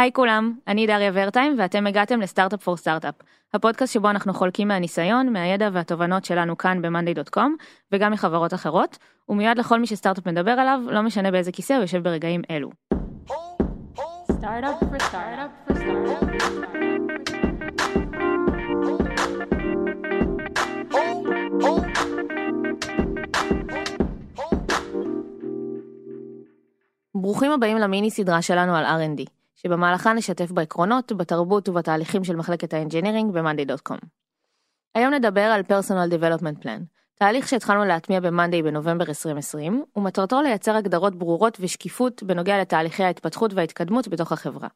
[0.00, 3.14] היי כולם, אני דריה ורטיים ואתם הגעתם לסטארט-אפ פור סטארט-אפ,
[3.54, 7.50] הפודקאסט שבו אנחנו חולקים מהניסיון, מהידע והתובנות שלנו כאן ב-monday.com
[7.92, 12.02] וגם מחברות אחרות, ומיועד לכל מי שסטארט-אפ מדבר עליו, לא משנה באיזה כיסא הוא יושב
[12.02, 12.70] ברגעים אלו.
[14.28, 16.40] Startup for startup for startup.
[27.14, 33.32] ברוכים הבאים למיני סדרה שלנו על R&D, שבמהלכה נשתף בעקרונות, בתרבות ובתהליכים של מחלקת האנג'ינירינג
[33.32, 33.98] ב-monday.com.
[34.94, 36.80] היום נדבר על Personal Development Plan,
[37.14, 44.08] תהליך שהתחלנו להטמיע ב-Monday בנובמבר 2020, ומטרתו לייצר הגדרות ברורות ושקיפות בנוגע לתהליכי ההתפתחות וההתקדמות
[44.08, 44.68] בתוך החברה.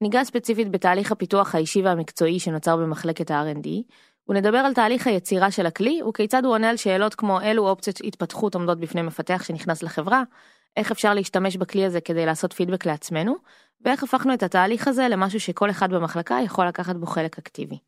[0.00, 3.68] ניגע ספציפית בתהליך הפיתוח האישי והמקצועי שנוצר במחלקת ה-R&D,
[4.28, 8.54] ונדבר על תהליך היצירה של הכלי וכיצד הוא עונה על שאלות כמו אילו אופציות התפתחות
[8.54, 10.22] עומדות בפני מפתח שנכנס לחברה,
[10.78, 13.36] איך אפשר להשתמש בכלי הזה כדי לעשות פידבק לעצמנו,
[13.84, 17.78] ואיך הפכנו את התהליך הזה למשהו שכל אחד במחלקה יכול לקחת בו חלק אקטיבי.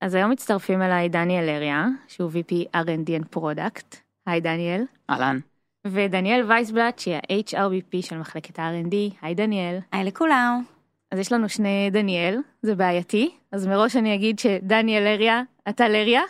[0.00, 3.96] אז היום מצטרפים אליי דניאל אריה, שהוא VP R&D and Product.
[4.26, 4.82] היי דניאל.
[5.10, 5.38] אהלן.
[5.86, 8.94] ודניאל וייסבלט, שהיא ה-HRBP של מחלקת ה-R&D.
[9.22, 9.78] היי דניאל.
[9.92, 10.62] היי לכולם.
[11.10, 16.22] אז יש לנו שני דניאל, זה בעייתי, אז מראש אני אגיד שדניאל אריה, אתה לריה,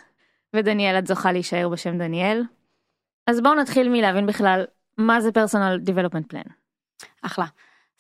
[0.56, 2.42] ודניאל את זוכה להישאר בשם דניאל.
[3.27, 4.64] אז בואו נתחיל מלהבין בכלל
[5.00, 6.50] מה זה פרסונל development plan.
[7.22, 7.46] אחלה.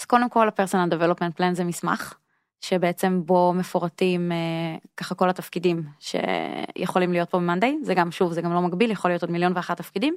[0.00, 2.14] אז קודם כל ה-personal development plan זה מסמך,
[2.60, 4.36] שבעצם בו מפורטים אה,
[4.96, 9.10] ככה כל התפקידים שיכולים להיות פה במאנדיי, זה גם שוב זה גם לא מגביל, יכול
[9.10, 10.14] להיות עוד מיליון ואחת תפקידים,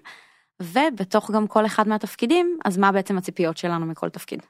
[0.61, 4.41] ובתוך גם כל אחד מהתפקידים, אז מה בעצם הציפיות שלנו מכל תפקיד.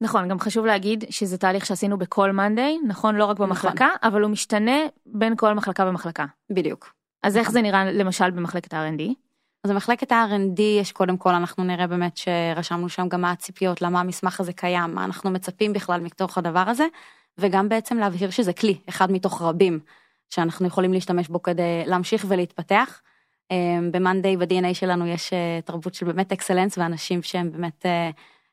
[0.00, 4.30] נכון, גם חשוב להגיד שזה תהליך שעשינו בכל מאנדיי, נכון לא רק במחלקה, אבל הוא
[4.30, 6.24] משתנה בין כל מחלקה ומחלקה.
[6.50, 6.92] בדיוק.
[7.22, 9.02] אז איך זה נראה למשל במחלקת ה-R&D?
[9.64, 14.00] אז במחלקת ה-R&D יש קודם כל אנחנו נראה באמת שרשמנו שם גם מה הציפיות, למה
[14.00, 16.86] המסמך הזה קיים, מה אנחנו מצפים בכלל מתוך הדבר הזה,
[17.38, 19.80] וגם בעצם להבהיר שזה כלי, אחד מתוך רבים,
[20.30, 23.00] שאנחנו יכולים להשתמש בו כדי להמשיך ולהתפתח.
[23.90, 27.86] ב-Monday ב-DNA שלנו יש אה, תרבות של באמת אקסלנס ואנשים שהם באמת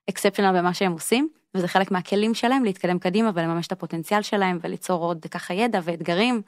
[0.09, 5.03] אקספשיונל במה שהם עושים, וזה חלק מהכלים שלהם להתקדם קדימה ולממש את הפוטנציאל שלהם וליצור
[5.03, 6.41] עוד ככה ידע ואתגרים.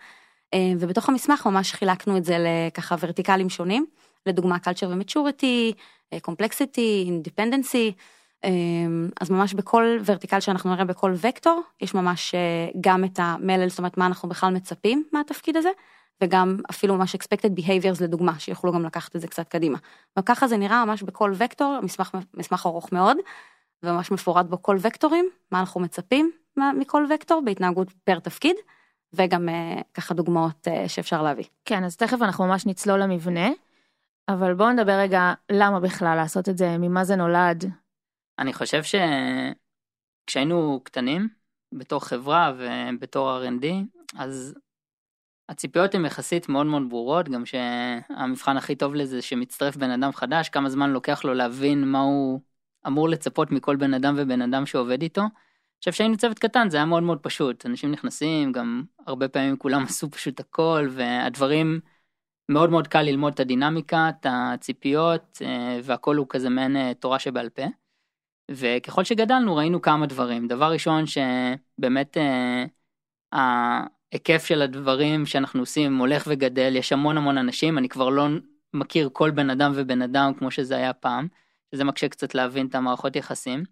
[0.53, 3.85] אה, ובתוך המסמך ממש חילקנו את זה לככה ורטיקלים שונים.
[4.25, 5.75] לדוגמה culture ו-maturity,
[6.15, 7.91] complexity, independency,
[9.21, 12.35] אז ממש בכל ורטיקל שאנחנו נראה בכל וקטור, יש ממש
[12.81, 15.69] גם את המלל, זאת אומרת מה אנחנו בכלל מצפים מהתפקיד הזה,
[16.21, 19.77] וגם אפילו ממש expected behaviors לדוגמה, שיוכלו גם לקחת את זה קצת קדימה.
[20.19, 23.17] וככה זה נראה ממש בכל וקטור, מסמך, מסמך ארוך מאוד,
[23.83, 28.55] וממש מפורט בו כל וקטורים, מה אנחנו מצפים מכל וקטור בהתנהגות פר תפקיד.
[29.13, 29.49] וגם
[29.93, 31.43] ככה דוגמאות שאפשר להביא.
[31.65, 33.49] כן, אז תכף אנחנו ממש נצלול למבנה.
[34.33, 37.65] אבל בואו נדבר רגע למה בכלל לעשות את זה, ממה זה נולד.
[38.39, 41.29] אני חושב שכשהיינו קטנים,
[41.71, 43.65] בתור חברה ובתור R&D,
[44.17, 44.55] אז
[45.49, 50.49] הציפיות הן יחסית מאוד מאוד ברורות, גם שהמבחן הכי טוב לזה שמצטרף בן אדם חדש,
[50.49, 52.41] כמה זמן לוקח לו להבין מה הוא
[52.87, 55.21] אמור לצפות מכל בן אדם ובן אדם שעובד איתו.
[55.81, 59.83] חושב שהיינו צוות קטן זה היה מאוד מאוד פשוט, אנשים נכנסים, גם הרבה פעמים כולם
[59.83, 61.79] עשו פשוט הכל, והדברים
[62.49, 67.19] מאוד מאוד קל ללמוד את הדינמיקה, את הציפיות, אה, והכל הוא כזה מעין אה, תורה
[67.19, 67.63] שבעל פה.
[68.51, 70.47] וככל שגדלנו ראינו כמה דברים.
[70.47, 72.65] דבר ראשון שבאמת אה,
[73.31, 78.27] ההיקף של הדברים שאנחנו עושים הולך וגדל, יש המון המון אנשים, אני כבר לא
[78.73, 81.27] מכיר כל בן אדם ובן אדם כמו שזה היה פעם,
[81.75, 83.63] שזה מקשה קצת להבין את המערכות יחסים.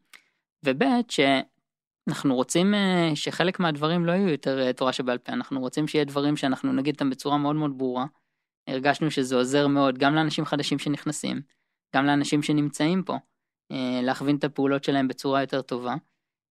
[0.66, 2.74] וב' שאנחנו רוצים
[3.16, 7.10] שחלק מהדברים לא יהיו יותר תורה שבעל פה, אנחנו רוצים שיהיה דברים שאנחנו נגיד אותם
[7.10, 8.06] בצורה מאוד מאוד ברורה.
[8.70, 11.42] הרגשנו שזה עוזר מאוד גם לאנשים חדשים שנכנסים,
[11.96, 13.18] גם לאנשים שנמצאים פה,
[13.72, 15.96] אה, להכווין את הפעולות שלהם בצורה יותר טובה.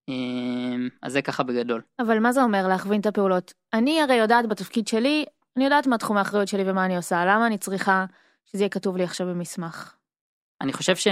[0.09, 1.81] אה, אז זה ככה בגדול.
[1.99, 3.53] אבל מה זה אומר להכווין את הפעולות?
[3.73, 5.25] אני הרי יודעת בתפקיד שלי,
[5.57, 8.05] אני יודעת מה תחום האחריות שלי ומה אני עושה, למה אני צריכה
[8.45, 9.95] שזה יהיה כתוב לי עכשיו במסמך?
[10.61, 11.07] אני חושב ש...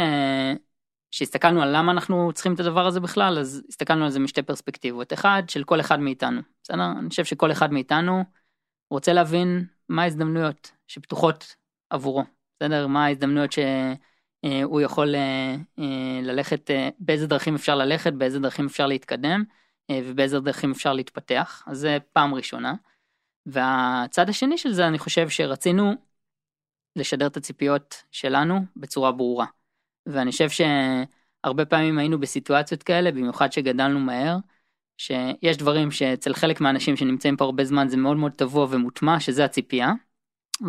[1.11, 5.13] שהסתכלנו על למה אנחנו צריכים את הדבר הזה בכלל, אז הסתכלנו על זה משתי פרספקטיבות.
[5.13, 6.41] אחד, של כל אחד מאיתנו.
[6.63, 6.91] בסדר?
[6.99, 8.23] אני חושב שכל אחד מאיתנו
[8.91, 11.55] רוצה להבין מה ההזדמנויות שפתוחות
[11.89, 12.23] עבורו,
[12.55, 12.87] בסדר?
[12.87, 18.87] מה ההזדמנויות שהוא יכול אה, אה, ללכת, אה, באיזה דרכים אפשר ללכת, באיזה דרכים אפשר
[18.87, 19.43] להתקדם
[19.91, 22.73] ובאיזה דרכים אפשר להתפתח, אז זה פעם ראשונה.
[23.45, 25.93] והצד השני של זה אני חושב שרצינו
[26.95, 29.45] לשדר את הציפיות שלנו בצורה ברורה.
[30.05, 34.37] ואני חושב שהרבה פעמים היינו בסיטואציות כאלה, במיוחד שגדלנו מהר,
[34.97, 39.45] שיש דברים שאצל חלק מהאנשים שנמצאים פה הרבה זמן זה מאוד מאוד טבוע ומוטמע, שזה
[39.45, 39.93] הציפייה,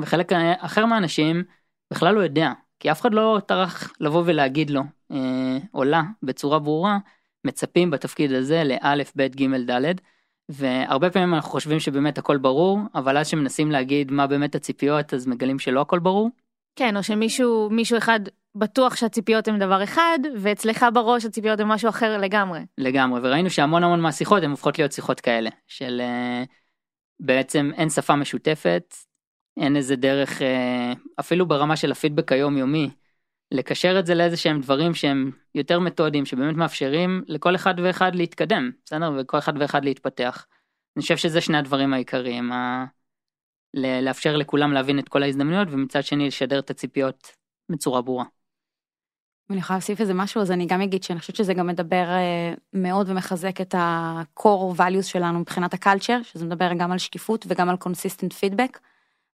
[0.03, 1.43] וחלק אחר מהאנשים
[1.91, 4.83] בכלל לא יודע, כי אף אחד לא טרח לבוא ולהגיד לו,
[5.13, 6.99] אה, או לה, בצורה ברורה,
[7.45, 10.01] מצפים בתפקיד הזה לאלף, בית, גימל, דלת.
[10.49, 15.27] והרבה פעמים אנחנו חושבים שבאמת הכל ברור, אבל אז שמנסים להגיד מה באמת הציפיות, אז
[15.27, 16.31] מגלים שלא הכל ברור.
[16.77, 18.21] כן, או שמישהו מישהו אחד
[18.55, 22.61] בטוח שהציפיות הן דבר אחד, ואצלך בראש הציפיות הן משהו אחר לגמרי.
[22.79, 26.45] לגמרי, וראינו שהמון המון מהשיחות הן הופכות להיות שיחות כאלה, של אה,
[27.21, 28.95] בעצם אין שפה משותפת,
[29.59, 32.91] אין איזה דרך, אה, אפילו ברמה של הפידבק היומיומי,
[33.53, 38.71] לקשר את זה לאיזה שהם דברים שהם יותר מתודיים, שבאמת מאפשרים לכל אחד ואחד להתקדם,
[38.85, 39.13] בסדר?
[39.19, 40.47] וכל אחד ואחד להתפתח.
[40.97, 42.85] אני חושב שזה שני הדברים העיקריים, ה...
[43.75, 47.33] לאפשר לכולם להבין את כל ההזדמנויות, ומצד שני לשדר את הציפיות
[47.69, 48.25] בצורה ברורה.
[49.51, 52.55] אני יכולה להוסיף איזה משהו אז אני גם אגיד שאני חושבת שזה גם מדבר אה,
[52.73, 57.77] מאוד ומחזק את ה-core values שלנו מבחינת הקלצ'ר שזה מדבר גם על שקיפות וגם על
[57.85, 58.79] consistent feedback.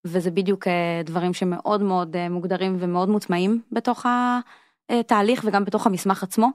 [0.05, 4.07] וזה בדיוק אה, דברים שמאוד מאוד אה, מוגדרים ומאוד מוטמעים בתוך
[4.91, 6.49] התהליך וגם בתוך המסמך עצמו.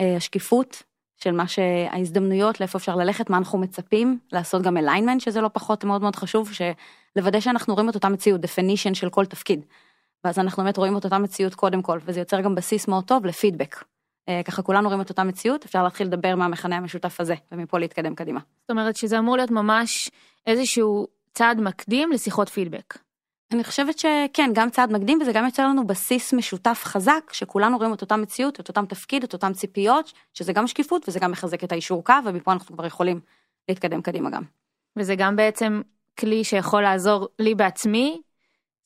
[0.00, 0.82] אה, השקיפות
[1.16, 5.84] של מה שההזדמנויות לאיפה אפשר ללכת מה אנחנו מצפים לעשות גם alignment שזה לא פחות
[5.84, 9.64] מאוד מאוד חשוב שלוודא שאנחנו רואים את אותה מציאות definition של כל תפקיד.
[10.24, 13.26] ואז אנחנו באמת רואים את אותה מציאות קודם כל וזה יוצר גם בסיס מאוד טוב
[13.26, 13.84] לפידבק.
[14.44, 18.40] ככה כולנו רואים את אותה מציאות אפשר להתחיל לדבר מהמכנה המשותף הזה ומפה להתקדם קדימה.
[18.60, 20.10] זאת אומרת שזה אמור להיות ממש
[20.46, 21.06] איזשהו
[21.38, 22.98] צעד מקדים לשיחות פידבק.
[23.52, 27.94] אני חושבת שכן, גם צעד מקדים וזה גם יוצר לנו בסיס משותף חזק, שכולנו רואים
[27.94, 31.64] את אותה מציאות, את אותם תפקיד, את אותם ציפיות, שזה גם שקיפות וזה גם מחזק
[31.64, 33.20] את האישור קו, ומפה אנחנו כבר יכולים
[33.68, 34.42] להתקדם קדימה גם.
[34.96, 35.80] וזה גם בעצם
[36.18, 38.20] כלי שיכול לעזור לי בעצמי,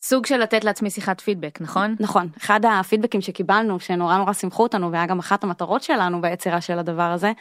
[0.02, 1.96] סוג של לתת לעצמי שיחת פידבק, נכון?
[2.00, 6.78] נכון, אחד הפידבקים שקיבלנו, שנורא נורא שימחו אותנו, והיה גם אחת המטרות שלנו ביצירה של
[6.78, 7.32] הדבר הזה,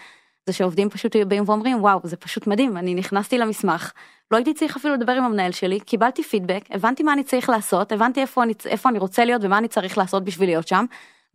[0.46, 3.92] זה שעובדים פשוט באים ואומרים וואו זה פשוט מדהים אני נכנסתי למסמך
[4.32, 7.92] לא הייתי צריך אפילו לדבר עם המנהל שלי קיבלתי פידבק הבנתי מה אני צריך לעשות
[7.92, 10.86] הבנתי איפה אני איפה אני רוצה להיות ומה אני צריך לעשות בשביל להיות שם.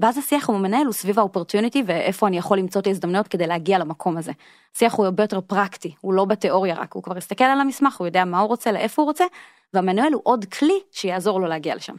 [0.00, 3.78] ואז השיח עם המנהל הוא סביב האופורטיוניטי ואיפה אני יכול למצוא את ההזדמנויות כדי להגיע
[3.78, 4.32] למקום הזה.
[4.76, 8.06] השיח הוא הרבה יותר פרקטי הוא לא בתיאוריה רק הוא כבר הסתכל על המסמך הוא
[8.06, 9.24] יודע מה הוא רוצה לאיפה הוא רוצה
[9.74, 11.94] והמנהל הוא עוד כלי שיעזור לו להגיע לשם.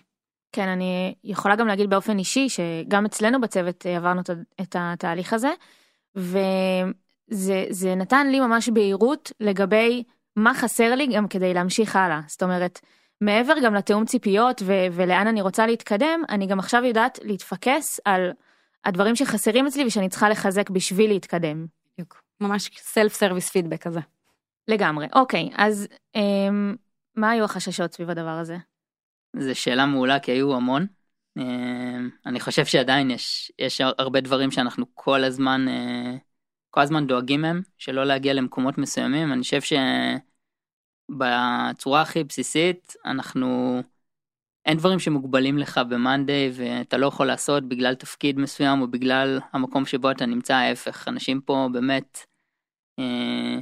[0.51, 4.21] כן אני יכולה גם להגיד באופן אישי שגם אצלנו בצוות עברנו
[4.61, 5.51] את התהליך הזה.
[6.15, 10.03] וזה זה נתן לי ממש בהירות לגבי
[10.37, 12.21] מה חסר לי גם כדי להמשיך הלאה.
[12.27, 12.79] זאת אומרת,
[13.21, 18.31] מעבר גם לתיאום ציפיות ו- ולאן אני רוצה להתקדם, אני גם עכשיו יודעת להתפקס על
[18.85, 21.65] הדברים שחסרים אצלי ושאני צריכה לחזק בשביל להתקדם.
[21.93, 22.21] בדיוק.
[22.41, 23.99] ממש סלף סרוויס פידבק כזה.
[24.67, 25.07] לגמרי.
[25.15, 26.75] אוקיי, אז אמ,
[27.15, 28.57] מה היו החששות סביב הדבר הזה?
[29.35, 30.85] זו שאלה מעולה כי היו המון.
[31.37, 36.15] אמ, אני חושב שעדיין יש, יש הרבה דברים שאנחנו כל הזמן, אה,
[36.69, 39.33] כל הזמן דואגים מהם, שלא להגיע למקומות מסוימים.
[39.33, 39.61] אני חושב
[41.11, 43.81] שבצורה הכי בסיסית, אנחנו,
[44.65, 49.85] אין דברים שמוגבלים לך במאנדיי ואתה לא יכול לעשות בגלל תפקיד מסוים או בגלל המקום
[49.85, 51.07] שבו אתה נמצא, ההפך.
[51.07, 52.19] אנשים פה באמת,
[52.99, 53.59] אה,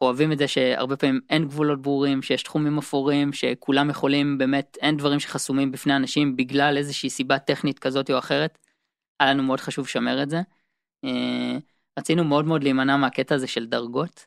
[0.00, 4.96] אוהבים את זה שהרבה פעמים אין גבולות ברורים, שיש תחומים אפורים, שכולם יכולים באמת, אין
[4.96, 8.58] דברים שחסומים בפני אנשים בגלל איזושהי סיבה טכנית כזאת או אחרת.
[9.20, 10.40] היה לנו מאוד חשוב לשמר את זה.
[11.04, 11.58] אה,
[11.98, 14.26] רצינו מאוד מאוד להימנע מהקטע הזה של דרגות,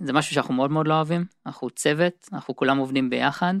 [0.00, 1.24] וזה משהו שאנחנו מאוד מאוד לא אוהבים.
[1.46, 3.54] אנחנו צוות, אנחנו כולם עובדים ביחד,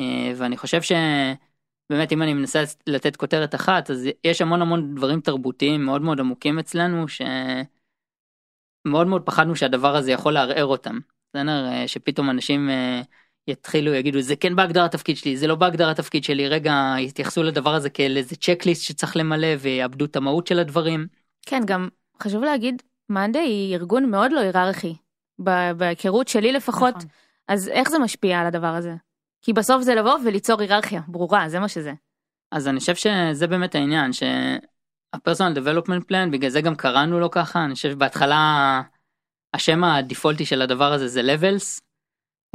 [0.00, 5.20] אה, ואני חושב שבאמת אם אני מנסה לתת כותרת אחת, אז יש המון המון דברים
[5.20, 7.22] תרבותיים מאוד מאוד עמוקים אצלנו, ש...
[8.84, 10.98] מאוד פחדנו שהדבר הזה יכול לערער אותם.
[11.28, 11.66] בסדר?
[11.66, 13.02] אה, שפתאום אנשים אה,
[13.48, 17.74] יתחילו יגידו זה כן בהגדרת תפקיד שלי זה לא בהגדרת תפקיד שלי רגע יתייחסו לדבר
[17.74, 21.06] הזה כאל איזה צ'קליסט שצריך למלא ויאבדו את המהות של הדברים.
[21.46, 21.88] כן גם
[22.22, 24.94] חשוב להגיד מאנדי היא ארגון מאוד לא היררכי.
[25.76, 27.08] בהיכרות שלי לפחות נכון.
[27.48, 28.94] אז איך זה משפיע על הדבר הזה.
[29.42, 31.92] כי בסוף זה לבוא וליצור היררכיה ברורה זה מה שזה.
[32.52, 34.22] אז אני חושב שזה באמת העניין ש...
[35.12, 38.82] הפרסונל דבלופמנט פלן בגלל זה גם קראנו לו ככה אני חושב בהתחלה
[39.54, 41.80] השם הדיפולטי של הדבר הזה זה לבלס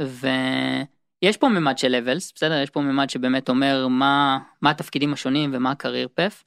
[0.02, 5.50] ויש פה ממד של לבלס בסדר יש פה ממד שבאמת אומר מה מה התפקידים השונים
[5.54, 6.44] ומה הקרייר פף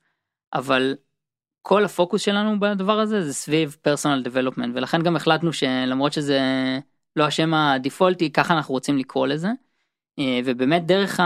[0.53, 0.95] אבל
[1.61, 6.39] כל הפוקוס שלנו בדבר הזה זה סביב פרסונל דבלופמנט ולכן גם החלטנו שלמרות שזה
[7.15, 9.49] לא השם הדיפולטי ככה אנחנו רוצים לקרוא לזה
[10.19, 11.19] אה, ובאמת דרך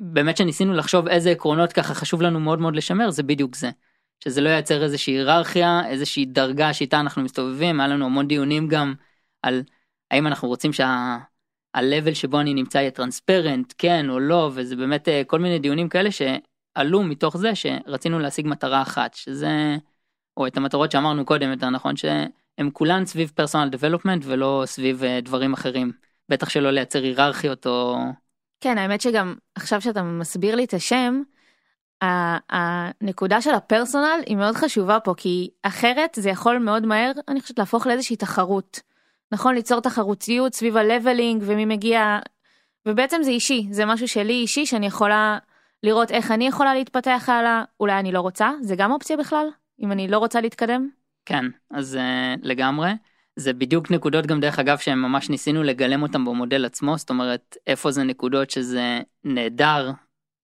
[0.00, 3.70] באמת שניסינו לחשוב איזה עקרונות ככה חשוב לנו מאוד מאוד לשמר זה בדיוק זה.
[4.24, 8.94] שזה לא ייצר איזושהי היררכיה איזושהי דרגה שאיתה אנחנו מסתובבים היה לנו המון דיונים גם
[9.42, 9.62] על
[10.10, 15.22] האם אנחנו רוצים שה-level שבו אני נמצא יהיה טרנספרנט כן או לא וזה באמת אה,
[15.26, 16.10] כל מיני דיונים כאלה
[16.78, 19.76] שעלו מתוך זה שרצינו להשיג מטרה אחת שזה
[20.36, 25.20] או את המטרות שאמרנו קודם יותר נכון שהם כולן סביב פרסונל דבלופמנט ולא סביב אה,
[25.20, 25.92] דברים אחרים
[26.28, 27.96] בטח שלא לייצר היררכיות או
[28.60, 31.22] כן, האמת שגם עכשיו שאתה מסביר לי את השם,
[32.50, 37.58] הנקודה של הפרסונל היא מאוד חשובה פה כי אחרת זה יכול מאוד מהר אני חושבת
[37.58, 38.80] להפוך לאיזושהי תחרות.
[39.32, 42.18] נכון ליצור תחרותיות סביב הלבלינג ומי מגיע
[42.86, 45.38] ובעצם זה אישי זה משהו שלי אישי שאני יכולה
[45.82, 49.46] לראות איך אני יכולה להתפתח הלאה אולי אני לא רוצה זה גם אופציה בכלל
[49.80, 50.88] אם אני לא רוצה להתקדם.
[51.24, 52.90] כן, אז uh, לגמרי.
[53.36, 57.56] זה בדיוק נקודות גם דרך אגב שהם ממש ניסינו לגלם אותם במודל עצמו, זאת אומרת
[57.66, 59.90] איפה זה נקודות שזה נהדר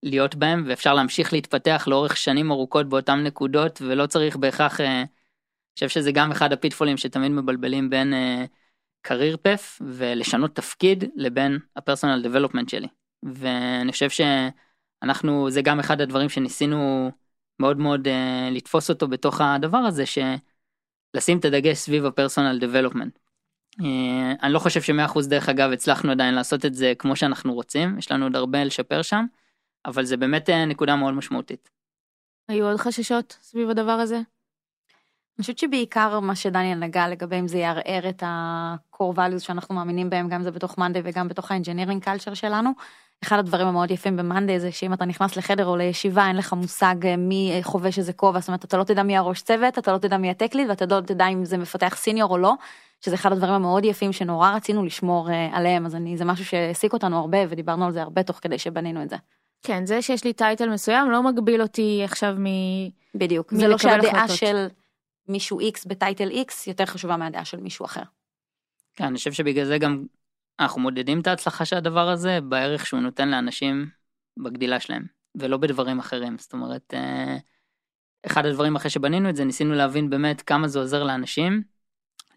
[0.03, 5.07] להיות בהם ואפשר להמשיך להתפתח לאורך שנים ארוכות באותן נקודות ולא צריך בהכרח, אה, אני
[5.73, 8.13] חושב שזה גם אחד הפיטפולים שתמיד מבלבלים בין
[9.01, 12.87] קרייר פף ולשנות תפקיד לבין הפרסונל דבלופמנט שלי.
[13.23, 14.09] ואני חושב
[15.03, 17.11] שאנחנו, זה גם אחד הדברים שניסינו
[17.59, 23.19] מאוד מאוד uh, לתפוס אותו בתוך הדבר הזה שלשים את הדגש סביב הפרסונל דבלופמנט.
[23.81, 23.83] Uh,
[24.41, 27.97] אני לא חושב שמאה אחוז דרך אגב הצלחנו עדיין לעשות את זה כמו שאנחנו רוצים
[27.97, 29.25] יש לנו עוד הרבה לשפר שם
[29.85, 31.69] אבל זה באמת uh, נקודה מאוד משמעותית.
[32.47, 34.21] היו עוד חששות סביב הדבר הזה?
[35.39, 40.09] אני חושבת שבעיקר מה שדניאל נגע לגבי אם זה יערער את ה-core values שאנחנו מאמינים
[40.09, 42.69] בהם, גם זה בתוך מאנדי וגם בתוך ה-engineering culture שלנו.
[43.23, 46.95] אחד הדברים המאוד יפים במאנדי זה שאם אתה נכנס לחדר או לישיבה אין לך מושג
[47.05, 49.97] אה, מי חובש איזה כובע, זאת אומרת אתה לא תדע מי הראש צוות, אתה לא
[49.97, 52.53] תדע מי הטקליד ואתה לא תדע אם זה מפתח סיניור או לא,
[53.05, 56.93] שזה אחד הדברים המאוד יפים שנורא רצינו לשמור אה, עליהם, אז אני, זה משהו שהעסיק
[56.93, 59.15] אותנו הרבה ודיברנו על זה הרבה תוך כדי שבנינו את זה.
[59.63, 62.45] כן זה שיש לי טייטל מסוים לא מגביל אותי עכשיו מ...
[63.15, 64.27] בדיוק, מי זה לא שהדעה.
[64.27, 64.67] של
[65.29, 68.03] מישהו X בטייטל X יותר חשובה מהדעה של מישהו אחר.
[68.95, 70.05] כן, אני חושב שבגלל זה גם
[70.59, 73.89] אנחנו מודדים את ההצלחה של הדבר הזה בערך שהוא נותן לאנשים
[74.37, 75.05] בגדילה שלהם
[75.35, 77.37] ולא בדברים אחרים זאת אומרת אה,
[78.25, 81.63] אחד הדברים אחרי שבנינו את זה ניסינו להבין באמת כמה זה עוזר לאנשים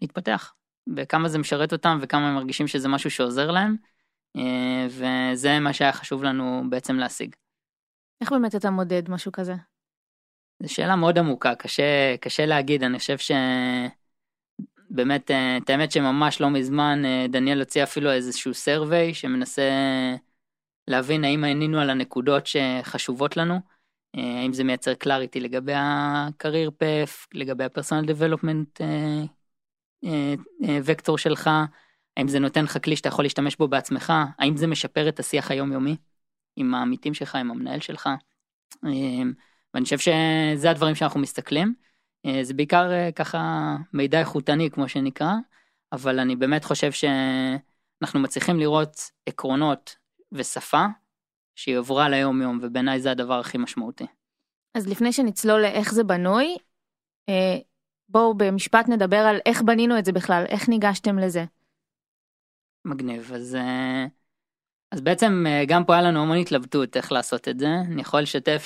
[0.03, 0.55] להתפתח
[0.97, 3.77] וכמה זה משרת אותם וכמה הם מרגישים שזה משהו שעוזר להם
[4.37, 7.37] אה, וזה מה שהיה חשוב לנו בעצם להשיג.
[8.21, 9.55] איך באמת אתה מודד משהו כזה?
[10.63, 13.17] זו שאלה מאוד עמוקה קשה קשה להגיד אני חושב
[14.91, 19.71] שבאמת אה, את האמת שממש לא מזמן אה, דניאל הוציא אפילו איזשהו survey שמנסה
[20.89, 23.61] להבין האם ענינו על הנקודות שחשובות לנו
[24.17, 29.23] אה, האם זה מייצר קלאריטי לגבי ה-career path לגבי ה-personal development אה,
[30.05, 31.51] אה, אה, וקטור שלך
[32.17, 35.51] האם זה נותן לך כלי שאתה יכול להשתמש בו בעצמך האם זה משפר את השיח
[35.51, 35.97] היומיומי
[36.57, 38.09] עם העמיתים שלך עם המנהל שלך.
[39.75, 41.75] ואני חושב שזה הדברים שאנחנו מסתכלים.
[42.27, 45.33] אה, זה בעיקר אה, ככה מידע איכותני כמו שנקרא,
[45.93, 49.97] אבל אני באמת חושב שאנחנו מצליחים לראות עקרונות
[50.33, 50.85] ושפה
[51.55, 54.07] שהיא עברה ליום יום ובעיניי זה הדבר הכי משמעותי.
[54.75, 56.57] אז לפני שנצלול לאיך זה בנוי,
[57.29, 57.59] אה,
[58.09, 61.45] בואו במשפט נדבר על איך בנינו את זה בכלל, איך ניגשתם לזה.
[62.85, 63.57] מגניב אז
[64.91, 68.63] אז בעצם גם פה היה לנו המון התלבטות איך לעשות את זה אני יכול לשתף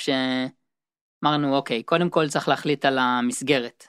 [1.27, 3.87] שאמרנו אוקיי קודם כל צריך להחליט על המסגרת.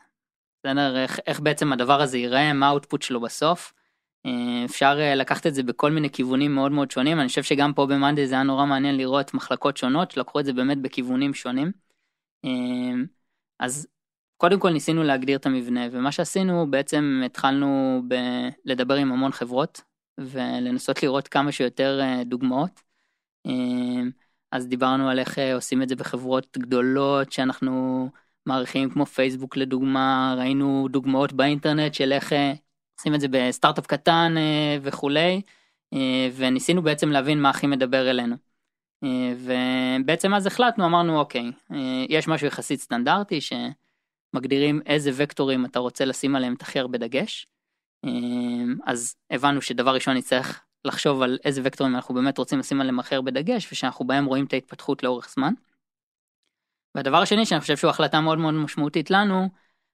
[0.60, 3.74] בסדר איך, איך בעצם הדבר הזה ייראה מה האוטפוט שלו בסוף.
[4.25, 7.74] אה, אפשר אה, לקחת את זה בכל מיני כיוונים מאוד מאוד שונים אני חושב שגם
[7.74, 11.72] פה במאנדי זה היה נורא מעניין לראות מחלקות שונות שלקחו את זה באמת בכיוונים שונים.
[12.46, 12.50] אה,
[13.60, 13.88] אז
[14.38, 19.82] קודם כל ניסינו להגדיר את המבנה ומה שעשינו בעצם התחלנו ב- לדבר עם המון חברות
[20.17, 22.82] ולנסות לראות כמה שיותר דוגמאות.
[24.51, 28.10] אז דיברנו על איך אה, עושים את זה בחברות גדולות שאנחנו
[28.46, 32.54] מעריכים כמו פייסבוק לדוגמה ראינו דוגמאות באינטרנט של איך אה,
[33.00, 35.42] עושים את זה בסטארט-אפ קטן אה, וכולי
[36.36, 38.36] וניסינו בעצם להבין מה הכי מדבר אלינו.
[39.38, 41.51] ובעצם אז החלטנו אמרנו אוקיי
[42.10, 47.48] יש משהו יחסית סטנדרטי שמגדירים איזה וקטורים אתה רוצה לשים עליהם את הכי הרבה דגש.
[48.86, 53.15] אז הבנו שדבר ראשון נצטרך לחשוב על איזה וקטורים אנחנו באמת רוצים לשים עליהם הכי
[53.15, 55.53] הרבה דגש ושאנחנו בהם רואים את ההתפתחות לאורך זמן.
[56.96, 59.50] והדבר השני שאני חושב שהוא החלטה מאוד מאוד משמעותית לנו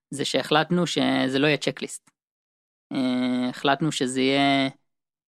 [0.10, 2.12] זה שהחלטנו שזה לא יהיה צ'קליסט.
[2.92, 4.70] אה, החלטנו שזה יהיה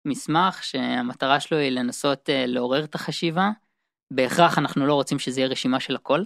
[0.05, 3.51] מסמך שהמטרה שלו היא לנסות אה, לעורר את החשיבה.
[4.11, 6.23] בהכרח אנחנו לא רוצים שזה יהיה רשימה של הכל.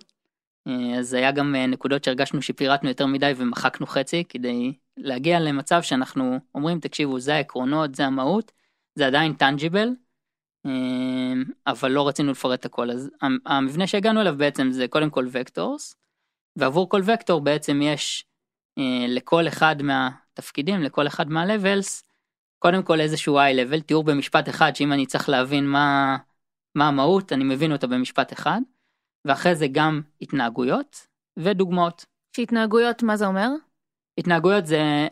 [0.69, 6.39] אה, אז היה גם נקודות שהרגשנו שפירטנו יותר מדי ומחקנו חצי כדי להגיע למצב שאנחנו
[6.55, 8.53] אומרים תקשיבו זה העקרונות זה המהות
[9.01, 9.89] זה עדיין tangible
[11.67, 15.95] אבל לא רצינו לפרט הכל אז המ- המבנה שהגענו אליו בעצם זה קודם כל vectors
[16.57, 18.25] ועבור כל וקטור בעצם יש
[18.79, 22.05] אה, לכל אחד מהתפקידים לכל אחד מה levels
[22.59, 26.17] קודם כל איזשהו high level תיאור במשפט אחד שאם אני צריך להבין מה
[26.75, 28.61] מה המהות אני מבין אותה במשפט אחד
[29.25, 31.07] ואחרי זה גם התנהגויות
[31.39, 32.05] ודוגמאות.
[32.37, 33.49] שהתנהגויות מה זה אומר?
[34.19, 35.09] התנהגויות זה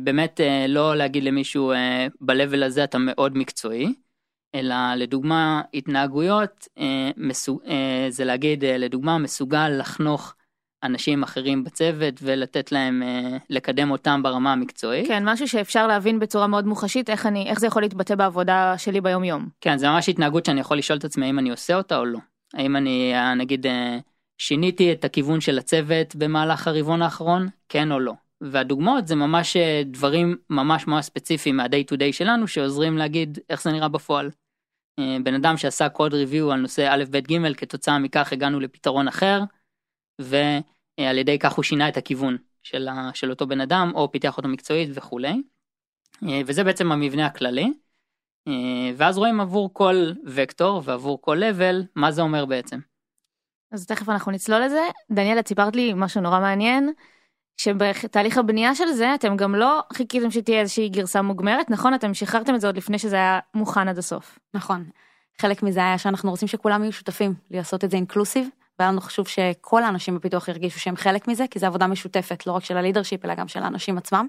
[0.00, 3.94] באמת אה, לא להגיד למישהו אה, ב-level הזה אתה מאוד מקצועי,
[4.54, 7.10] אלא לדוגמה התנהגויות, אה,
[7.68, 10.34] אה, זה להגיד אה, לדוגמה מסוגל לחנוך
[10.82, 15.08] אנשים אחרים בצוות ולתת להם, אה, לקדם אותם ברמה המקצועית.
[15.08, 19.00] כן, משהו שאפשר להבין בצורה מאוד מוחשית איך אני, איך זה יכול להתבטא בעבודה שלי
[19.00, 19.48] ביום יום.
[19.60, 22.18] כן, זה ממש התנהגות שאני יכול לשאול את עצמי האם אני עושה אותה או לא.
[22.54, 23.98] האם אני אה, נגיד אה,
[24.38, 28.12] שיניתי את הכיוון של הצוות במהלך הרבעון האחרון, כן או לא.
[28.40, 33.62] והדוגמאות זה ממש אה, דברים ממש ממש ספציפיים מה-day to day שלנו שעוזרים להגיד איך
[33.62, 34.30] זה נראה בפועל.
[34.98, 39.08] אה, בן אדם שעשה קוד ריוויו על נושא א' ב' ג' כתוצאה מכך הגענו לפתרון
[39.08, 39.40] אחר
[40.20, 44.36] ועל ידי כך הוא שינה את הכיוון של, ה, של אותו בן אדם או פיתח
[44.36, 45.42] אותו מקצועית וכולי.
[46.22, 47.72] אה, וזה בעצם המבנה הכללי.
[48.96, 52.78] ואז רואים עבור כל וקטור ועבור כל level מה זה אומר בעצם.
[53.72, 54.80] אז תכף אנחנו נצלול לזה.
[55.10, 56.92] דניאל, את סיפרת לי משהו נורא מעניין,
[57.56, 61.94] שבתהליך הבנייה של זה אתם גם לא חיכיתם שתהיה איזושהי גרסה מוגמרת, נכון?
[61.94, 64.38] אתם שחררתם את זה עוד לפני שזה היה מוכן עד הסוף.
[64.54, 64.84] נכון.
[65.40, 68.48] חלק מזה היה שאנחנו רוצים שכולם יהיו שותפים, לעשות את זה אינקלוסיב,
[68.78, 72.52] והיה לנו חשוב שכל האנשים בפיתוח ירגישו שהם חלק מזה, כי זו עבודה משותפת, לא
[72.52, 74.26] רק של הלידרשיפ, אלא גם של האנשים עצמם.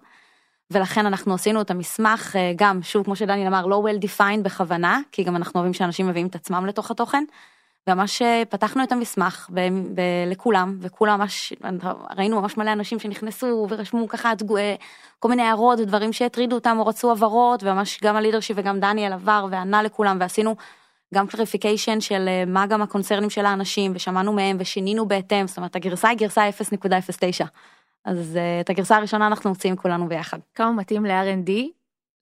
[0.72, 5.00] ולכן אנחנו עשינו את המסמך, אה, גם, שוב, כמו שדניאל אמר, לא well defined בכוונה,
[5.12, 7.24] כי גם אנחנו אוהבים שאנשים מביאים את עצמם לתוך התוכן.
[7.88, 9.60] וממש אה, פתחנו את המסמך ב-
[9.96, 11.54] ב- לכולם, וכולם ממש,
[12.18, 14.76] ראינו ממש מלא אנשים שנכנסו ורשמו ככה תגו- אה,
[15.20, 19.14] כל מיני הערות ודברים שהטרידו אותם או רצו הבהרות, וממש גם ה leadership וגם דניאל
[19.14, 20.56] עבר וענה לכולם, ועשינו
[21.14, 25.76] גם clarification של אה, מה גם הקונצרנים של האנשים, ושמענו מהם ושינינו בהתאם, זאת אומרת
[25.76, 27.46] הגרסה היא גרסה 0.09.
[28.06, 30.38] אז את הגרסה הראשונה אנחנו מוציאים כולנו ביחד.
[30.56, 31.52] כמה מתאים ל-R&D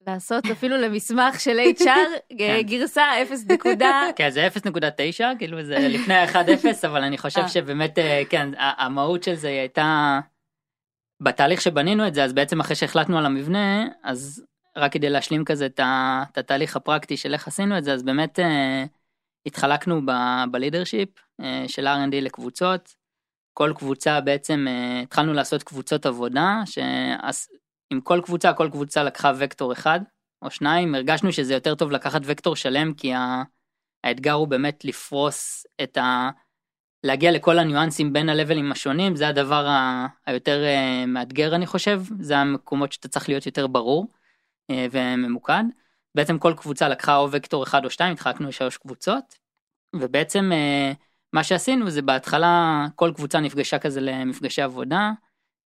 [0.06, 1.84] לעשות אפילו למסמך של HR
[2.38, 2.60] כן.
[2.60, 4.02] גרסה 0 נקודה.
[4.16, 7.48] כן זה 0.9 כאילו זה לפני ה-1.0 אבל אני חושב אה.
[7.48, 10.20] שבאמת אה, כן המהות של זה הייתה
[11.22, 14.44] בתהליך שבנינו את זה אז בעצם אחרי שהחלטנו על המבנה אז
[14.76, 15.80] רק כדי להשלים כזה את,
[16.36, 18.84] התהליך הפרקטי של איך עשינו את זה אז באמת אה,
[19.46, 20.00] התחלקנו
[20.50, 21.08] בלידרשיפ
[21.66, 22.94] של R&D לקבוצות
[23.58, 24.66] כל קבוצה בעצם
[25.02, 26.62] התחלנו לעשות קבוצות עבודה
[27.90, 30.00] שעם כל קבוצה כל קבוצה לקחה וקטור אחד
[30.42, 33.12] או שניים הרגשנו שזה יותר טוב לקחת וקטור שלם כי
[34.04, 36.30] האתגר הוא באמת לפרוס את ה...
[37.04, 40.06] להגיע לכל הניואנסים בין הלבלים השונים זה הדבר ה...
[40.26, 44.06] היותר אה, מאתגר אני חושב זה המקומות שאתה צריך להיות יותר ברור
[44.70, 45.64] אה, וממוקד.
[46.14, 49.38] בעצם כל קבוצה לקחה או וקטור אחד או שתיים התחלקנו לשלוש קבוצות
[49.96, 50.92] ובעצם אה,
[51.32, 55.12] מה שעשינו זה בהתחלה כל קבוצה נפגשה כזה למפגשי עבודה.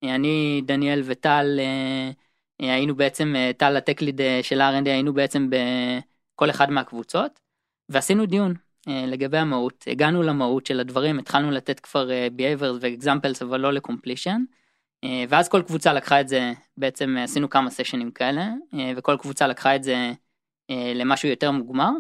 [0.05, 2.11] אני דניאל וטל אה,
[2.61, 7.41] אה, היינו בעצם אה, טל הטקליד של R&D היינו בעצם בכל אחד מהקבוצות
[7.89, 8.55] ועשינו דיון
[8.87, 12.09] לגבי המהות הגענו למהות של הדברים התחלנו לתת כבר
[12.39, 13.71] behaviors ו-examples אבל לא.
[15.05, 18.49] אה, ואז כל קבוצה לקחה את זה בעצם עשינו כמה סשנים כאלה
[18.97, 20.13] וכל קבוצה לקחה את זה
[20.95, 21.91] למשהו יותר מוגמר.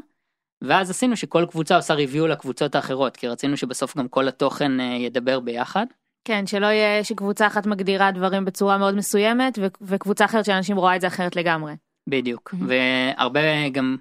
[0.63, 5.41] ואז עשינו שכל קבוצה עושה ריוויו לקבוצות האחרות כי רצינו שבסוף גם כל התוכן ידבר
[5.41, 5.87] ביחד.
[6.25, 10.97] כן, שלא יהיה שקבוצה אחת מגדירה דברים בצורה מאוד מסוימת ו- וקבוצה אחרת שאנשים רואה
[10.97, 11.73] את זה אחרת לגמרי.
[12.07, 12.65] בדיוק Mhm.
[12.67, 13.97] והרבה גם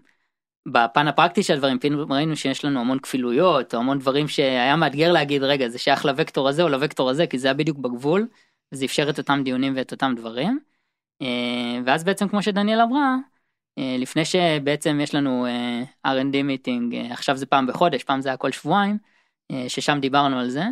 [0.67, 5.11] בפן הפרקטי של הדברים פתאום ראינו שיש לנו המון כפילויות או המון דברים שהיה מאתגר
[5.11, 8.27] להגיד רגע זה שייך לוקטור הזה או לוקטור הזה כי זה היה בדיוק בגבול
[8.71, 10.59] וזה אפשר את אותם דיונים ואת אותם דברים.
[11.21, 13.15] אה, ואז בעצם כמו שדניאל אמרה
[13.77, 18.37] אה, לפני שבעצם יש לנו אה, R&D מיטינג עכשיו זה פעם בחודש פעם זה היה
[18.37, 18.97] כל שבועיים
[19.67, 20.63] ששם דיברנו על זה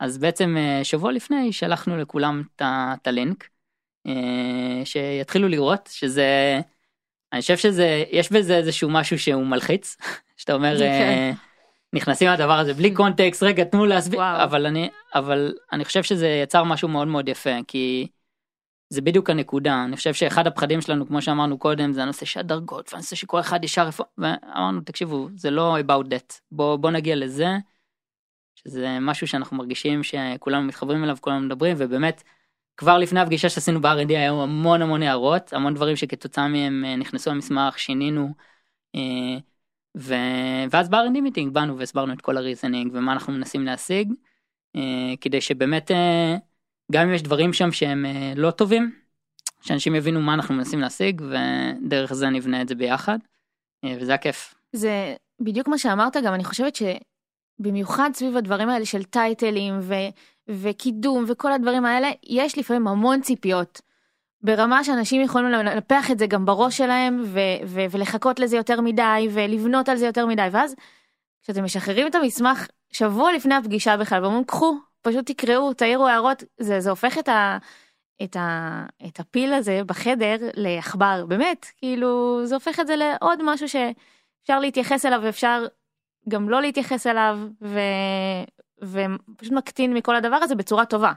[0.00, 3.48] אז בעצם אה, שבוע לפני שלחנו לכולם את הלינק
[4.06, 6.60] אה, שיתחילו לראות שזה
[7.32, 9.96] אני חושב שזה יש בזה איזשהו משהו שהוא מלחיץ
[10.36, 10.84] שאתה אומר כן.
[10.84, 11.32] אה,
[11.92, 14.20] נכנסים לדבר הזה בלי קונטקסט רגע תנו להסביר.
[14.44, 18.08] אבל אני אבל אני חושב שזה יצר משהו מאוד מאוד יפה כי
[18.90, 22.92] זה בדיוק הנקודה אני חושב שאחד הפחדים שלנו כמו שאמרנו קודם זה הנושא של הדרגות
[22.92, 27.56] והנושא שכל אחד ישר ואמרנו תקשיבו זה לא about that בוא בוא נגיע לזה.
[28.64, 32.22] שזה משהו שאנחנו מרגישים שכולנו מתחברים אליו כולנו מדברים ובאמת
[32.76, 37.30] כבר לפני הפגישה שעשינו ב-R&D היו המון המון הערות המון דברים שכתוצאה מהם אה, נכנסו
[37.30, 38.34] למסמך שינינו.
[38.94, 39.38] אה,
[39.96, 40.14] ו...
[40.70, 44.12] ואז ב-R&D מיטינג באנו והסברנו את כל הריזנינג ומה אנחנו מנסים להשיג
[44.76, 45.90] אה, כדי שבאמת
[46.92, 48.04] גם אם יש דברים שם שהם
[48.36, 48.94] לא טובים
[49.60, 53.18] שאנשים יבינו מה אנחנו מנסים להשיג ודרך זה נבנה את זה ביחד
[53.86, 54.54] וזה הכיף.
[54.72, 56.76] זה בדיוק מה שאמרת גם אני חושבת
[57.58, 60.08] שבמיוחד סביב הדברים האלה של טייטלים ו-
[60.48, 63.80] וקידום וכל הדברים האלה יש לפעמים המון ציפיות.
[64.42, 69.28] ברמה שאנשים יכולים לנפח את זה גם בראש שלהם ו- ו- ולחכות לזה יותר מדי
[69.30, 70.74] ולבנות על זה יותר מדי ואז
[71.42, 76.80] כשאתם משחררים את המסמך שבוע לפני הפגישה בכלל ואומרים קחו פשוט תקראו תעירו הערות זה
[76.80, 77.58] זה הופך את ה...
[78.22, 83.68] את, ה, את הפיל הזה בחדר לעכבר באמת כאילו זה הופך את זה לעוד משהו
[83.68, 83.76] ש,
[84.42, 85.66] אפשר להתייחס אליו ואפשר
[86.28, 87.78] גם לא להתייחס אליו, ו...
[88.82, 91.12] ופשוט מקטין מכל הדבר הזה בצורה טובה.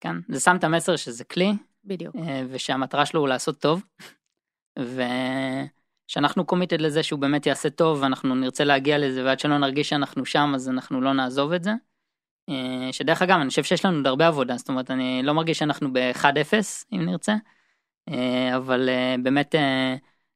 [0.00, 1.52] כן, זה שם את המסר שזה כלי,
[1.84, 2.16] בדיוק.
[2.16, 3.82] אה, ושהמטרה שלו הוא לעשות טוב,
[4.78, 10.26] ושאנחנו קומיטד לזה שהוא באמת יעשה טוב, ואנחנו נרצה להגיע לזה, ועד שלא נרגיש שאנחנו
[10.26, 11.72] שם, אז אנחנו לא נעזוב את זה.
[12.48, 15.58] אה, שדרך אגב, אני חושב שיש לנו עוד הרבה עבודה, זאת אומרת, אני לא מרגיש
[15.58, 16.54] שאנחנו ב-1-0,
[16.92, 17.34] אם נרצה,
[18.08, 18.88] אה, אבל
[19.22, 19.54] באמת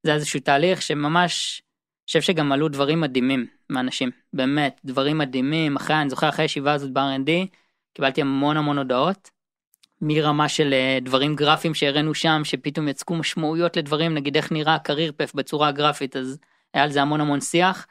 [0.02, 1.62] זה איזשהו תהליך שממש,
[2.10, 6.92] חושב שגם עלו דברים מדהימים מאנשים, באמת, דברים מדהימים, אחרי, אני זוכר אחרי הישיבה הזאת
[6.92, 7.30] ב-R&D,
[7.94, 9.30] קיבלתי המון המון הודעות,
[10.00, 15.12] מרמה של אה, דברים גרפיים שהראינו שם, שפתאום יצקו משמעויות לדברים, נגיד איך נראה הקרייר
[15.16, 16.38] פף בצורה הגרפית, אז
[16.74, 17.86] היה על זה המון המון שיח,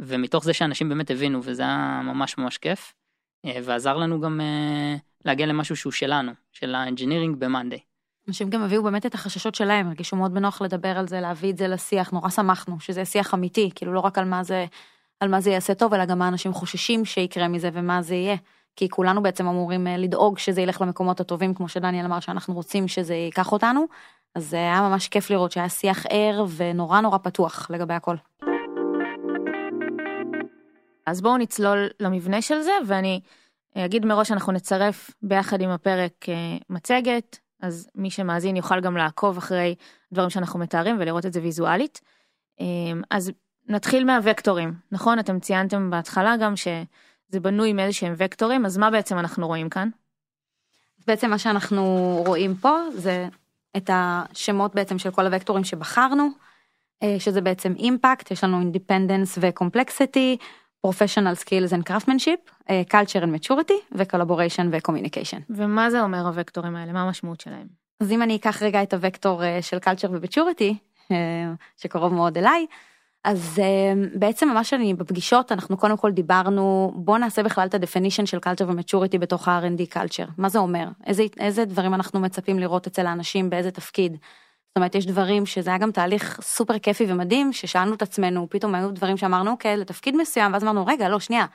[0.00, 2.94] ומתוך זה שאנשים באמת הבינו, וזה היה ממש ממש כיף,
[3.44, 7.87] אה, ועזר לנו גם אה, להגיע למשהו שהוא שלנו, של ה engineering ב-Monday.
[8.28, 11.58] אנשים גם הביאו באמת את החששות שלהם, הרגישו מאוד בנוח לדבר על זה, להביא את
[11.58, 14.66] זה לשיח, נורא שמחנו, שזה שיח אמיתי, כאילו לא רק על מה זה,
[15.20, 18.36] על מה זה יעשה טוב, אלא גם מה אנשים חוששים שיקרה מזה ומה זה יהיה.
[18.76, 22.88] כי כולנו בעצם אמורים אה, לדאוג שזה ילך למקומות הטובים, כמו שדניאל אמר, שאנחנו רוצים
[22.88, 23.86] שזה ייקח אותנו.
[24.34, 28.16] אז זה היה ממש כיף לראות שהיה שיח ער ונורא נורא פתוח לגבי הכל.
[31.06, 33.20] אז בואו נצלול למבנה של זה, ואני
[33.76, 39.36] אגיד מראש שאנחנו נצרף ביחד עם הפרק אה, מצגת, אז מי שמאזין יוכל גם לעקוב
[39.36, 39.74] אחרי
[40.12, 42.00] דברים שאנחנו מתארים ולראות את זה ויזואלית.
[42.60, 42.66] אה,
[43.10, 43.32] אז
[43.68, 45.18] נתחיל מהוקטורים, נכון?
[45.18, 49.88] אתם ציינתם בהתחלה גם שזה בנוי מאיזה שהם וקטורים, אז מה בעצם אנחנו רואים כאן?
[51.06, 51.84] בעצם מה שאנחנו
[52.26, 53.28] רואים פה זה
[53.76, 56.28] את השמות בעצם של כל הוקטורים שבחרנו,
[57.02, 60.36] אה, שזה בעצם impact, יש לנו independence ו complexity,
[60.86, 65.40] professional skills and craftsmanship, אה, culture and maturity ו-collaboration ו-communication.
[65.50, 66.92] ומה זה אומר הוקטורים האלה?
[66.92, 67.66] מה המשמעות שלהם?
[68.00, 70.74] אז אם אני אקח רגע את הוקטור אה, של culture ו-maturity,
[71.12, 72.66] אה, שקרוב מאוד אליי,
[73.24, 78.26] אז אה, בעצם מה שאני בפגישות אנחנו קודם כל דיברנו בוא נעשה בכלל את ה-definition
[78.26, 82.86] של culture ו-maturity בתוך ה-R&D culture מה זה אומר איזה איזה דברים אנחנו מצפים לראות
[82.86, 84.16] אצל האנשים באיזה תפקיד.
[84.78, 88.90] אומרת יש דברים שזה היה גם תהליך סופר כיפי ומדהים ששאלנו את עצמנו פתאום היו
[88.90, 91.46] דברים שאמרנו אוקיי לתפקיד מסוים ואז אמרנו רגע לא שנייה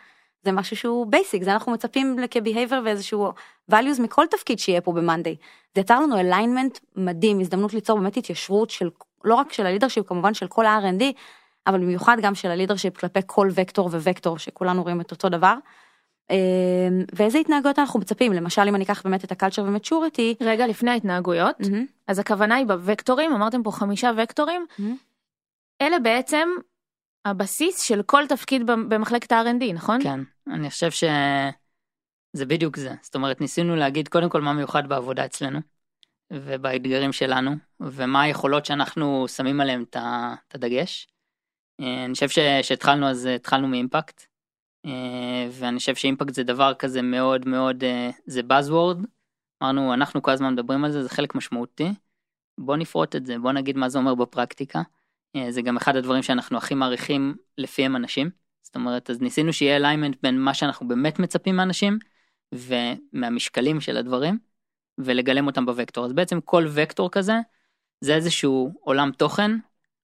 [0.43, 3.31] זה משהו שהוא basic זה אנחנו מצפים כ-behavior ואיזשהו
[3.71, 5.35] values מכל תפקיד שיהיה פה ב-Monday.
[5.75, 8.89] זה יצר לנו alignment מדהים הזדמנות ליצור באמת התיישרות של
[9.23, 11.03] לא רק של ה leadership כמובן של כל ה-R&D
[11.67, 15.53] אבל במיוחד גם של ה leadership כלפי כל וקטור ווקטור שכולנו רואים את אותו דבר.
[16.33, 20.35] אה, ואיזה התנהגויות אנחנו מצפים למשל אם אני אקח באמת את ה culture ו maturity.
[20.41, 21.55] רגע לפני ההתנהגויות,
[22.07, 24.65] אז הכוונה היא בוקטורים, אמרתם פה חמישה וקטורים,
[25.81, 26.49] אלה בעצם
[27.25, 30.03] הבסיס של כל תפקיד במחלקת ה-R&D, נכון?
[30.03, 32.93] כן, אני חושב שזה בדיוק זה.
[33.01, 35.59] זאת אומרת, ניסינו להגיד קודם כל מה מיוחד בעבודה אצלנו,
[36.33, 41.07] ובאתגרים שלנו, ומה היכולות שאנחנו שמים עליהם את הדגש.
[41.81, 42.29] אה, אני חושב
[42.61, 44.25] שהתחלנו אז התחלנו מאימפקט,
[45.51, 49.05] ואני חושב שאימפקט זה דבר כזה מאוד מאוד, אה, זה Buzzword.
[49.63, 51.89] אמרנו, אנחנו כל הזמן מדברים על זה, זה חלק משמעותי.
[52.57, 54.81] בוא נפרוט את זה, בוא נגיד מה זה אומר בפרקטיקה.
[55.35, 58.29] אה, זה גם אחד הדברים שאנחנו הכי מעריכים לפיהם אנשים.
[58.61, 61.99] זאת אומרת, אז ניסינו שיהיה alignment בין מה שאנחנו באמת מצפים מאנשים,
[62.53, 64.37] ומהמשקלים של הדברים,
[64.97, 66.05] ולגלם אותם בוקטור.
[66.05, 67.33] אז בעצם כל וקטור כזה,
[68.01, 69.51] זה איזשהו עולם תוכן,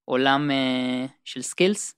[0.05, 1.95] עולם אה, של skills,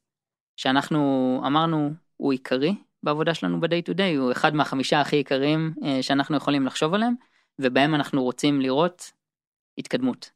[0.56, 6.04] שאנחנו אמרנו הוא עיקרי בעבודה שלנו ב-day to day, הוא אחד מהחמישה הכי עיקריים אה,
[6.04, 7.14] שאנחנו יכולים לחשוב עליהם,
[7.60, 9.12] ובהם אנחנו רוצים לראות
[9.78, 10.32] התקדמות.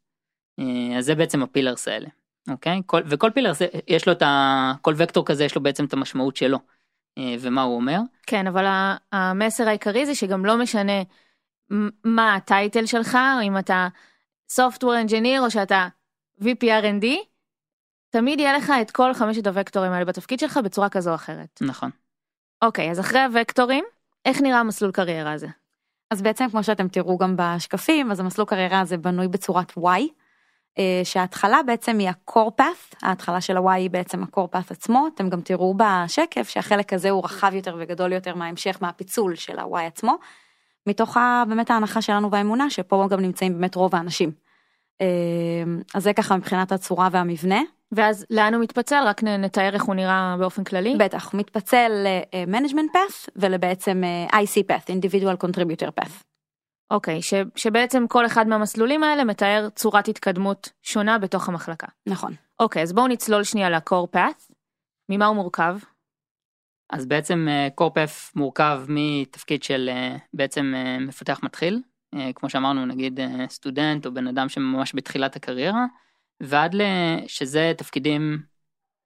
[0.58, 2.08] אה, אז זה בעצם הפילרס האלה,
[2.50, 2.82] אוקיי?
[2.86, 4.72] כל, וכל פילרס יש לו את ה...
[4.82, 6.58] כל וקטור כזה יש לו בעצם את המשמעות שלו,
[7.18, 7.98] אה, ומה הוא אומר.
[8.26, 8.64] כן, אבל
[9.12, 11.02] המסר העיקרי זה שגם לא משנה
[12.04, 13.88] מה הטייטל שלך, אם אתה
[14.52, 15.88] Software Engineer או שאתה
[16.40, 17.06] VP R&D,
[18.10, 21.58] תמיד יהיה לך את כל חמשת הוקטורים האלה בתפקיד שלך בצורה כזו או אחרת.
[21.60, 21.90] נכון.
[22.62, 23.84] אוקיי, אז אחרי הוקטורים,
[24.24, 25.46] איך נראה המסלול קריירה הזה?
[26.10, 30.00] אז בעצם כמו שאתם תראו גם בשקפים אז המסלול קריירה הזה בנוי בצורת Y.
[30.78, 35.28] אה, שההתחלה בעצם היא ה-core path, ההתחלה של ה-Y היא בעצם ה-core path עצמו, אתם
[35.28, 40.16] גם תראו בשקף שהחלק הזה הוא רחב יותר וגדול יותר מההמשך מהפיצול של ה-Y עצמו,
[40.86, 44.32] מתוך ה, באמת ההנחה שלנו והאמונה שפה גם נמצאים באמת רוב האנשים.
[45.00, 45.06] אה,
[45.94, 47.60] אז זה ככה מבחינת הצורה והמבנה.
[47.92, 49.02] ואז לאן הוא מתפצל?
[49.06, 50.96] רק נתאר איך הוא נראה באופן כללי.
[50.98, 56.12] בטח, הוא מתפצל ל-management path ולבעצם אה, IC path, individual contributor path.
[56.90, 61.86] אוקיי, ש, שבעצם כל אחד מהמסלולים האלה מתאר צורת התקדמות שונה בתוך המחלקה.
[62.06, 62.32] נכון.
[62.60, 64.52] אוקיי, אז בואו נצלול שנייה ל-core path.
[65.08, 65.78] ממה הוא מורכב?
[66.92, 71.82] אז בעצם קורפף מורכב מתפקיד של אה, בעצם אה, מפתח מתחיל,
[72.14, 75.84] אה, כמו שאמרנו נגיד אה, סטודנט או בן אדם שממש בתחילת הקריירה,
[76.40, 76.74] ועד.
[77.26, 78.42] שזה תפקידים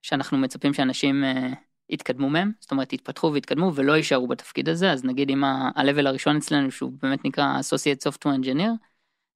[0.03, 1.49] שאנחנו מצפים שאנשים אה,
[1.89, 6.37] יתקדמו מהם, זאת אומרת יתפתחו ויתקדמו ולא יישארו בתפקיד הזה, אז נגיד אם ה-level הראשון
[6.37, 8.71] אצלנו שהוא באמת נקרא Associate Software Engineer,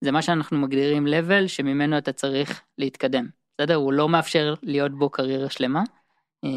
[0.00, 3.28] זה מה שאנחנו מגדירים level שממנו אתה צריך להתקדם,
[3.58, 3.74] בסדר?
[3.74, 5.82] הוא לא מאפשר להיות בו קריירה שלמה.
[6.44, 6.50] אה,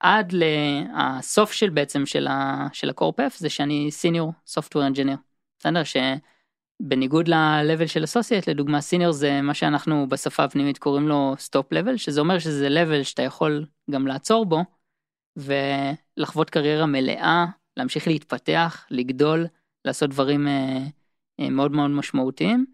[0.00, 5.16] עד לסוף של בעצם של, ה, של הקורפף זה שאני סיניור סופטוור אנג'יניר.
[5.58, 5.82] בסדר?
[6.84, 11.96] שבניגוד ל-level של associate לדוגמה senior זה מה שאנחנו בשפה הפנימית קוראים לו stop level
[11.96, 14.60] שזה אומר שזה level שאתה יכול גם לעצור בו
[15.36, 19.46] ולחוות קריירה מלאה להמשיך להתפתח לגדול
[19.84, 20.78] לעשות דברים אה,
[21.40, 22.66] אה, מאוד מאוד משמעותיים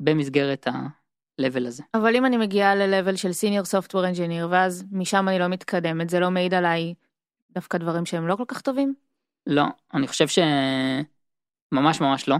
[0.00, 1.82] במסגרת ה-level הזה.
[1.94, 6.20] אבל אם אני מגיעה ל-level של senior software engineer ואז משם אני לא מתקדמת זה
[6.20, 6.94] לא מעיד עליי
[7.50, 8.94] דווקא דברים שהם לא כל כך טובים?
[9.46, 10.38] לא, אני חושב ש...
[11.72, 12.36] ממש ממש לא.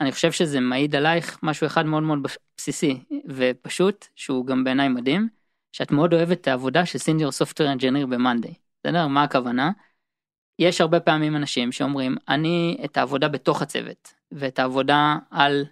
[0.00, 2.18] אני חושב שזה מעיד עלייך משהו אחד מאוד מאוד
[2.58, 5.28] בסיסי ופשוט, שהוא גם בעיניי מדהים,
[5.72, 8.54] שאת מאוד אוהבת את העבודה של senior software engineer ב-Monday.
[8.84, 9.06] בסדר?
[9.06, 9.70] מה הכוונה?
[10.58, 15.64] יש הרבה פעמים אנשים שאומרים, אני את העבודה בתוך הצוות, ואת העבודה על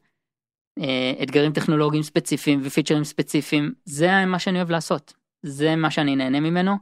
[0.78, 5.12] אה, אתגרים טכנולוגיים ספציפיים ופיצ'רים ספציפיים, זה מה שאני אוהב לעשות.
[5.42, 6.76] זה מה שאני נהנה ממנו.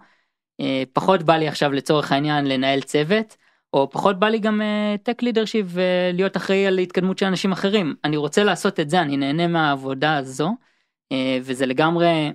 [0.60, 3.36] אה, פחות בא לי עכשיו לצורך העניין לנהל צוות,
[3.76, 4.60] או פחות בא לי גם
[5.02, 7.94] tech uh, leadership ולהיות אחראי על התקדמות של אנשים אחרים.
[8.04, 10.50] אני רוצה לעשות את זה, אני נהנה מהעבודה הזו,
[11.12, 12.32] uh, וזה לגמרי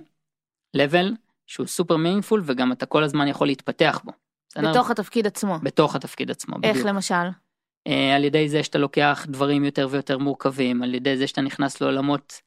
[0.76, 1.06] level
[1.46, 4.12] שהוא סופר meaningful וגם אתה כל הזמן יכול להתפתח בו.
[4.70, 5.58] בתוך התפקיד עצמו.
[5.62, 6.88] בתוך התפקיד עצמו, איך בדיוק.
[6.88, 7.28] למשל?
[7.88, 11.80] Uh, על ידי זה שאתה לוקח דברים יותר ויותר מורכבים, על ידי זה שאתה נכנס
[11.80, 12.40] לעולמות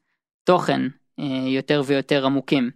[0.43, 0.81] תוכן
[1.47, 2.71] יותר ויותר עמוקים.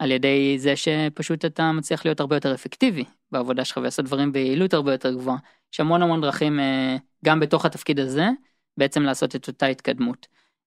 [0.00, 4.74] על ידי זה שפשוט אתה מצליח להיות הרבה יותר אפקטיבי בעבודה שלך ולעשות דברים ביעילות
[4.74, 5.36] הרבה יותר גבוהה.
[5.72, 8.28] יש המון המון דרכים אה, גם בתוך התפקיד הזה
[8.76, 10.26] בעצם לעשות את אותה התקדמות.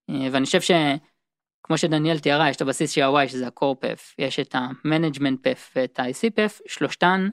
[0.10, 4.56] אה, ואני חושב שכמו שדניאל תיארה יש את הבסיס של ה-Y שזה ה-core-PF, יש את
[4.56, 7.30] ה-management PF ואת ה-IC-PF, שלושתן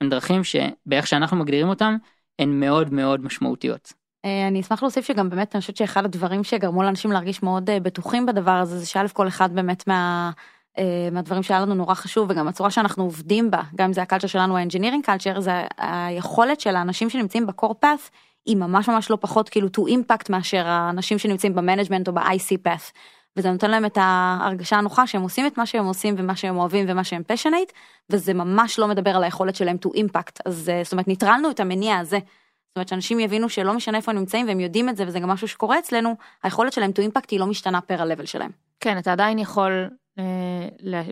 [0.00, 1.96] הם דרכים שבאיך שאנחנו מגדירים אותם
[2.38, 3.92] הן מאוד מאוד משמעותיות.
[4.24, 8.26] אה, אני אשמח להוסיף שגם באמת אני חושבת שאחד הדברים שגרמו לאנשים להרגיש מאוד בטוחים
[8.26, 10.30] בדבר הזה זה שא' כל אחד באמת מה...
[11.12, 14.26] מהדברים שהיה לנו נורא חשוב וגם הצורה שאנחנו עובדים בה גם אם זה ה culture
[14.26, 18.10] שלנו ה engineering culture זה היכולת של האנשים שנמצאים ב core path
[18.46, 22.68] היא ממש ממש לא פחות כאילו to impact מאשר האנשים שנמצאים ב management או ב-IC
[22.68, 22.92] path.
[23.36, 26.86] וזה נותן להם את ההרגשה הנוחה שהם עושים את מה שהם עושים ומה שהם אוהבים
[26.88, 27.72] ומה שהם passionate
[28.10, 31.98] וזה ממש לא מדבר על היכולת שלהם to impact אז זאת אומרת ניטרלנו את המניע
[31.98, 32.18] הזה.
[32.18, 35.28] זאת אומרת שאנשים יבינו שלא משנה איפה הם נמצאים והם יודעים את זה וזה גם
[35.28, 38.50] משהו שקורה אצלנו היכולת שלהם to impact היא לא משתנה פר ה-level שלהם.
[38.80, 39.96] כן אתה עדיין יכול אה,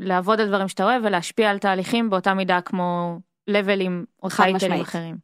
[0.00, 5.16] לעבוד על דברים שאתה אוהב ולהשפיע על תהליכים באותה מידה כמו לבלים או טייטלים אחרים.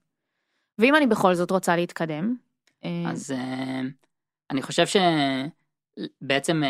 [0.78, 2.36] ואם אני בכל זאת רוצה להתקדם.
[2.84, 3.80] אה, אז אה,
[4.50, 6.62] אני חושב שבעצם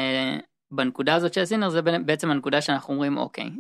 [0.71, 3.51] בנקודה הזאת של הסינר זה בעצם הנקודה שאנחנו אומרים אוקיי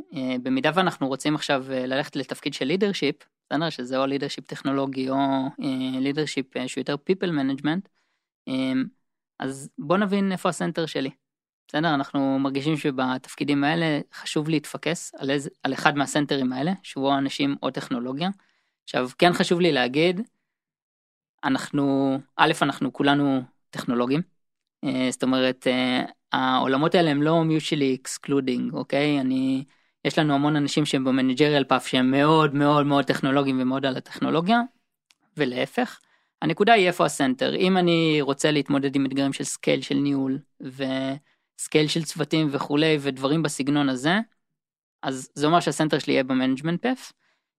[0.42, 3.16] במידה ואנחנו רוצים עכשיו ללכת לתפקיד של לידרשיפ
[3.50, 5.16] בסדר שזה או לידרשיפ טכנולוגי או
[6.00, 7.88] לידרשיפ שהוא יותר people management
[9.38, 11.10] אז בוא נבין איפה הסנטר שלי.
[11.68, 11.94] בסדר?
[11.94, 17.70] אנחנו מרגישים שבתפקידים האלה חשוב להתפקס על, איזה, על אחד מהסנטרים האלה, שהוא אנשים או
[17.70, 18.28] טכנולוגיה.
[18.84, 20.20] עכשיו, כן חשוב לי להגיד,
[21.44, 24.20] אנחנו, א', אנחנו כולנו טכנולוגים,
[24.84, 29.20] אה, זאת אומרת, אה, העולמות האלה הם לא mutually excluding, אוקיי?
[29.20, 29.64] אני,
[30.04, 34.60] יש לנו המון אנשים שהם במנג'ריאל פאף שהם מאוד מאוד מאוד טכנולוגיים ומאוד על הטכנולוגיה,
[35.36, 36.00] ולהפך.
[36.42, 37.54] הנקודה היא איפה ה center.
[37.56, 40.84] אם אני רוצה להתמודד עם אתגרים של scale של ניהול, ו...
[41.58, 44.18] scale של צוותים וכולי ודברים בסגנון הזה,
[45.02, 47.12] אז זה אומר שה center שלי יהיה ב management path.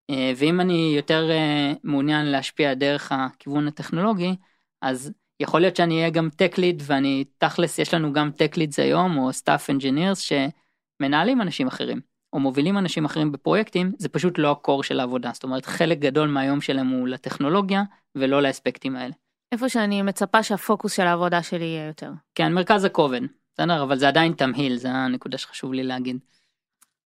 [0.09, 4.35] אה, ואם אני יותר אה, מעוניין להשפיע דרך הכיוון הטכנולוגי,
[4.81, 8.81] אז יכול להיות שאני אהיה גם tech lead ואני תכלס יש לנו גם tech leads
[8.83, 10.33] היום או staff engineers
[10.99, 12.01] שמנהלים אנשים אחרים
[12.33, 15.99] או מובילים אנשים אחרים בפרויקטים זה פשוט לא ה core של העבודה זאת אומרת חלק
[15.99, 17.83] גדול מהיום שלהם הוא לטכנולוגיה
[18.15, 19.13] ולא לאספקטים האלה.
[19.51, 22.11] איפה שאני מצפה שהפוקוס של העבודה שלי יהיה יותר.
[22.35, 23.21] כן מרכז הכובד
[23.59, 26.17] בסדר אבל זה עדיין תמהיל זה הנקודה שחשוב לי להגיד.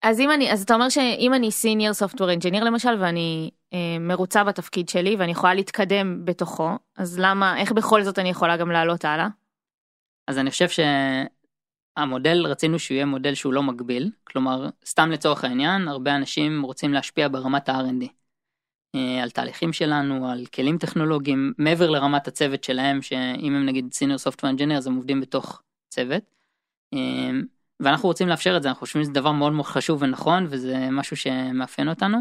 [0.04, 4.44] אז אם אני אז אתה אומר שאם אני senior software engineer למשל ואני אה, מרוצה
[4.44, 9.06] בתפקיד שלי ואני יכולה להתקדם בתוכו אז למה איך בכל זאת אני יכולה גם לעלות
[9.06, 9.28] הלאה.
[10.28, 10.68] אז אני חושב
[11.98, 16.94] שהמודל רצינו שהוא יהיה מודל שהוא לא מגביל כלומר סתם לצורך העניין הרבה אנשים רוצים
[16.94, 18.06] להשפיע ברמת ה-R&D.
[18.96, 24.18] אה, על תהליכים שלנו על כלים טכנולוגיים מעבר לרמת הצוות שלהם שאם הם נגיד senior
[24.18, 26.41] software engineer אז הם עובדים בתוך צוות.
[26.94, 27.44] אמ,
[27.80, 31.18] ואנחנו רוצים לאפשר את זה, אנחנו חושבים שזה דבר מאוד מאוד חשוב ונכון וזה משהו
[31.18, 32.18] שמאפיין אותנו.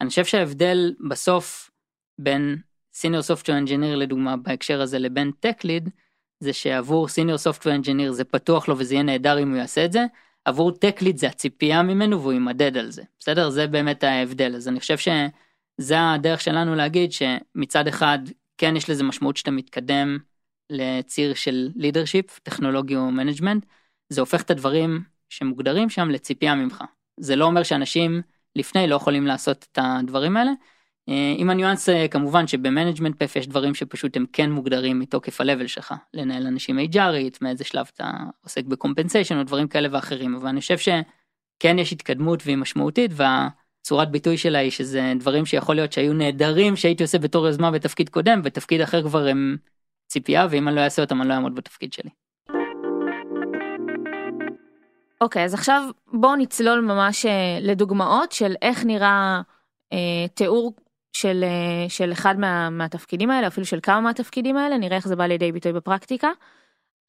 [0.00, 1.70] אני חושב שההבדל בסוף
[2.18, 2.56] בין
[2.94, 5.90] senior software engineer לדוגמה בהקשר הזה לבין tech lead
[6.40, 9.92] זה שעבור senior software engineer זה פתוח לו וזה יהיה נהדר אם הוא יעשה את
[9.92, 10.06] זה
[10.44, 13.50] עבור tech lead זה הציפייה ממנו והוא יימדד על זה, בסדר?
[13.50, 18.18] זה באמת ההבדל, אז אני חושב שזה הדרך שלנו להגיד שמצד אחד
[18.58, 20.18] כן יש לזה משמעות שאתה מתקדם
[20.70, 23.66] לציר של leadership, טכנולוגי או management,
[24.08, 26.84] זה הופך את הדברים שמוגדרים שם לציפייה ממך.
[27.20, 28.22] זה לא אומר שאנשים
[28.56, 30.50] לפני לא יכולים לעשות את הדברים האלה.
[31.08, 35.40] אה, עם הניואנס אה, כמובן שב management path יש דברים שפשוט הם כן מוגדרים מתוקף
[35.40, 38.10] ה-level שלך, לנהל אנשים HRית, מאיזה שלב אתה
[38.44, 43.10] עוסק ב compensation או דברים כאלה ואחרים, אבל אני חושב שכן יש התקדמות והיא משמעותית
[43.14, 48.08] והצורת ביטוי שלה היא שזה דברים שיכול להיות שהיו נהדרים שהייתי עושה בתור יוזמה בתפקיד
[48.08, 49.56] קודם, בתפקיד אחר כבר הם
[50.06, 52.10] ציפייה ואם אני לא אעשה אותם אני לא אעמוד בתפקיד שלי.
[55.20, 59.40] אוקיי, אז עכשיו בואו נצלול ממש אה, לדוגמאות של איך נראה
[59.92, 60.72] אה, תיאור
[61.12, 65.16] של, אה, של אחד מה, מהתפקידים האלה, אפילו של כמה מהתפקידים האלה, נראה איך זה
[65.16, 66.28] בא לידי ביטוי בפרקטיקה.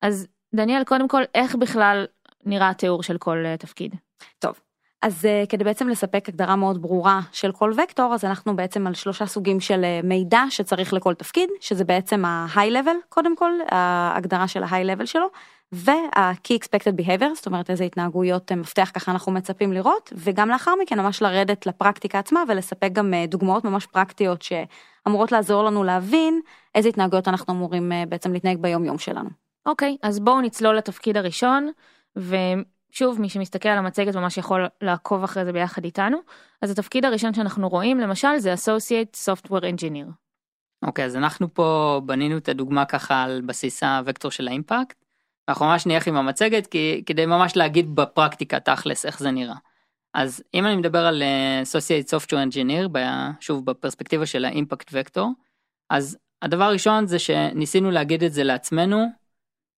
[0.01, 2.05] אז דניאל, קודם כל, איך בכלל
[2.45, 3.95] נראה התיאור של כל אה, תפקיד?
[4.39, 4.59] טוב,
[5.01, 8.93] אז uh, כדי בעצם לספק הגדרה מאוד ברורה של כל וקטור, אז אנחנו בעצם על
[8.93, 14.47] שלושה סוגים של uh, מידע שצריך לכל תפקיד, שזה בעצם ה-high level, קודם כל, ההגדרה
[14.47, 15.27] של ה-high level שלו,
[15.71, 20.71] וה-key expected behavior, זאת אומרת איזה התנהגויות uh, מפתח ככה אנחנו מצפים לראות, וגם לאחר
[20.81, 26.41] מכן ממש לרדת לפרקטיקה עצמה ולספק גם uh, דוגמאות ממש פרקטיות שאמורות לעזור לנו להבין
[26.75, 29.29] איזה התנהגויות אנחנו אמורים uh, בעצם להתנהג ביום יום שלנו.
[29.65, 31.71] אוקיי, אז בואו נצלול לתפקיד הראשון,
[32.17, 32.35] ו...
[32.91, 36.17] שוב, מי שמסתכל על המצגת ממש יכול לעקוב אחרי זה ביחד איתנו.
[36.61, 40.11] אז התפקיד הראשון שאנחנו רואים, למשל, זה Associate Software Engineer.
[40.83, 45.08] אוקיי, okay, אז אנחנו פה בנינו את הדוגמה ככה על בסיס הוקטור של האימפקט.
[45.49, 49.55] אנחנו ממש נלך עם המצגת כי, כדי ממש להגיד בפרקטיקה תכלס איך זה נראה.
[50.13, 52.97] אז אם אני מדבר על uh, Associate Software Engineer,
[53.39, 55.31] שוב בפרספקטיבה של האימפקט וקטור,
[55.89, 59.05] אז הדבר הראשון זה שניסינו להגיד את זה לעצמנו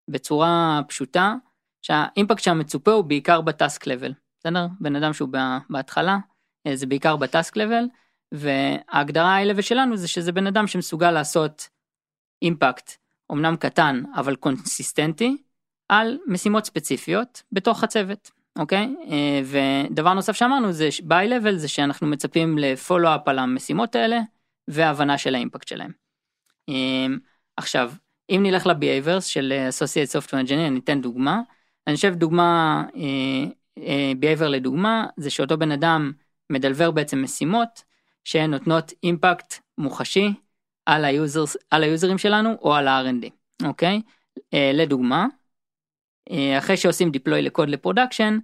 [0.07, 1.35] בצורה פשוטה,
[1.81, 4.67] שהאימפקט שהמצופה הוא בעיקר בטאסק לבל, בסדר?
[4.79, 5.29] בן אדם שהוא
[5.69, 6.17] בהתחלה,
[6.67, 7.83] אה, זה בעיקר בטאסק לבל,
[8.31, 11.69] וההגדרה ה-level שלנו זה שזה בן אדם שמסוגל לעשות
[12.41, 12.91] אימפקט,
[13.31, 15.37] אמנם קטן, אבל קונסיסטנטי,
[15.91, 18.95] על משימות ספציפיות בתוך הצוות, אוקיי?
[19.07, 24.19] אה, ודבר נוסף שאמרנו זה ב-high level זה שאנחנו מצפים לפולו-אפ על המשימות האלה,
[24.67, 25.91] והבנה של האימפקט שלהם.
[26.69, 27.05] אה,
[27.57, 27.91] עכשיו,
[28.29, 31.41] אם נלך ל-behaviors של Associate Software Engineer, ניתן דוגמה.
[31.87, 36.11] אני חושב דוגמה, אה, אה, behavior לדוגמה, זה שאותו בן אדם
[36.49, 37.83] מ deliver בעצם משימות
[38.23, 40.33] שנותנות impact מוחשי
[40.85, 43.29] על, ה user, על היוזרים שלנו או על ה-R&D,
[43.67, 44.01] אוקיי?
[44.53, 45.40] אה, לדוגמה, אה,
[46.57, 48.37] אחרי שעושים deploy לקוד ל production,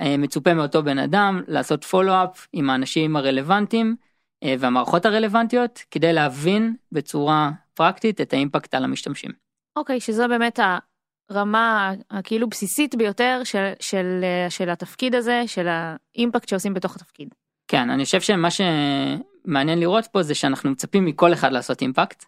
[0.00, 3.96] אה, מצופה מאותו בן אדם לעשות follow-up עם האנשים הרלוונטיים
[4.42, 9.30] אה, והמערכות הרלוונטיות כדי להבין בצורה פרקטית את ה impact על המשתמשים.
[9.76, 10.60] אוקיי, שזו באמת
[11.30, 17.28] הרמה הכאילו בסיסית ביותר של, של, של התפקיד הזה, של האימפקט שעושים בתוך התפקיד.
[17.68, 22.24] כן, אני חושב שמה שמעניין לראות פה זה שאנחנו מצפים מכל אחד לעשות אימפקט.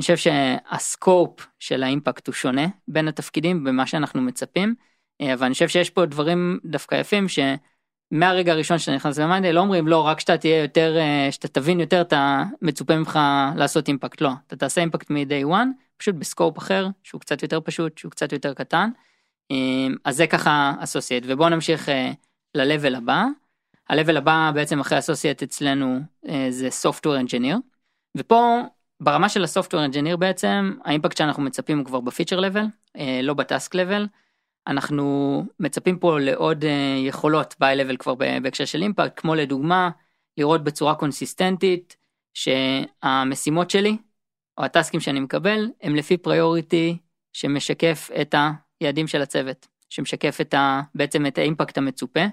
[0.00, 4.74] אני חושב שהסקופ של האימפקט הוא שונה בין התפקידים במה שאנחנו מצפים,
[5.22, 9.88] אבל אני חושב שיש פה דברים דווקא יפים שמהרגע הראשון שאתה נכנס למיינדי לא אומרים
[9.88, 10.96] לא רק שאתה תהיה יותר,
[11.30, 13.18] שאתה תבין יותר אתה מצופה ממך
[13.56, 17.60] לעשות impact, לא, אתה תעשה impact מ-day one פשוט ב scope אחר שהוא קצת יותר
[17.60, 18.90] פשוט שהוא קצת יותר קטן.
[19.50, 22.12] אמ, אז זה ככה associate ובואו נמשיך אה,
[22.54, 23.24] ל-level הבא.
[23.90, 27.56] ה-level הבא בעצם אחרי associate אצלנו אה, זה software engineer
[28.16, 28.62] ופה
[29.00, 32.64] ברמה של ה-software engineer בעצם ה impact שאנחנו מצפים הוא כבר ב feature level
[32.96, 34.06] אה, לא ב task level.
[34.66, 36.64] אנחנו מצפים פה לעוד
[37.06, 39.90] יכולות ב-level כבר בהקשר של impact כמו לדוגמה
[40.36, 41.96] לראות בצורה קונסיסטנטית
[42.34, 43.96] שהמשימות שלי
[44.58, 46.96] או הטסקים שאני מקבל הם לפי פריוריטי
[47.32, 48.34] שמשקף את
[48.80, 52.24] היעדים של הצוות, שמשקף את ה, בעצם את האימפקט המצופה,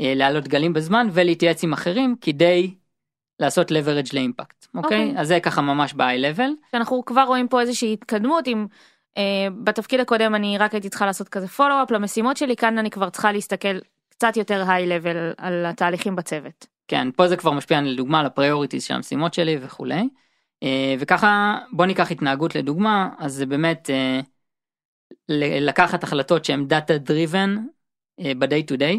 [0.00, 2.74] אה, להעלות גלים בזמן ולהתייעץ עם אחרים כדי
[3.40, 5.12] לעשות leverage לאימפקט, אוקיי?
[5.16, 5.20] Okay.
[5.20, 6.74] אז זה ככה ממש ב-high level.
[6.74, 8.66] אנחנו כבר רואים פה איזושהי התקדמות עם...
[9.08, 9.20] Uh,
[9.64, 13.32] בתפקיד הקודם אני רק הייתי צריכה לעשות כזה פולו-אפ למשימות שלי, כאן אני כבר צריכה
[13.32, 16.66] להסתכל קצת יותר high level על התהליכים בצוות.
[16.88, 20.08] כן, פה זה כבר משפיע לדוגמה על ה priorities של המשימות שלי וכולי.
[20.62, 24.20] אה, וככה בוא ניקח התנהגות לדוגמה אז זה באמת אה,
[25.60, 27.56] לקחת החלטות שהן data driven
[28.20, 28.98] ב-day to day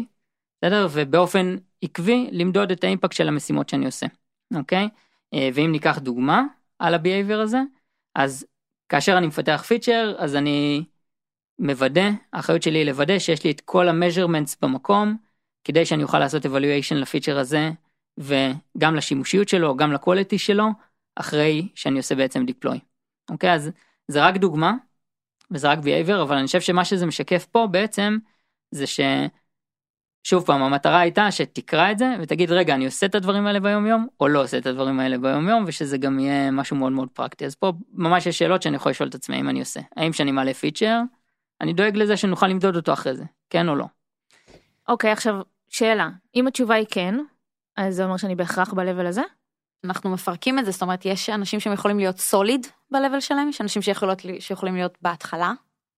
[0.62, 4.06] בסדר ובאופן עקבי למדוד את ה impact של המשימות שאני עושה
[4.54, 4.88] אוקיי
[5.34, 6.42] אה, ואם ניקח דוגמה
[6.78, 7.58] על ה-behavior הזה
[8.14, 8.46] אז
[8.88, 10.84] כאשר אני מפתח feature אז אני
[11.58, 15.16] מוודא האחריות שלי היא לוודא שיש לי את כל ה-measurements במקום
[15.64, 17.70] כדי שאני אוכל לעשות evaluation לפיצ'ר הזה
[18.18, 20.64] וגם לשימושיות שלו גם לקוליטי שלו
[21.16, 22.78] אחרי שאני עושה בעצם deploy.
[23.30, 23.70] אוקיי אז
[24.08, 24.74] זה רק דוגמה
[25.50, 28.18] וזה רק behavior אבל אני חושב שמה שזה משקף פה בעצם
[28.70, 28.84] זה
[30.22, 33.86] שוב פעם המטרה הייתה שתקרא את זה ותגיד רגע אני עושה את הדברים האלה ביום
[33.86, 37.08] יום או לא עושה את הדברים האלה ביום יום ושזה גם יהיה משהו מאוד מאוד
[37.12, 40.12] פרקטי אז פה ממש יש שאלות שאני יכול לשאול את עצמי אם אני עושה האם
[40.12, 41.00] שאני מעלה פיצ'ר
[41.60, 43.84] אני דואג לזה שנוכל למדוד אותו אחרי זה כן או לא.
[44.88, 45.34] אוקיי, עכשיו,
[45.68, 46.08] שאלה.
[46.34, 47.14] אם התשובה היא כן,
[47.76, 49.22] אז זה אומר שאני בהכרח ב-level הזה?
[49.84, 53.60] אנחנו מפרקים את זה, זאת אומרת, יש אנשים שהם יכולים להיות סוליד ב-level שלהם, יש
[53.60, 55.52] אנשים שיכולות, שיכולים להיות בהתחלה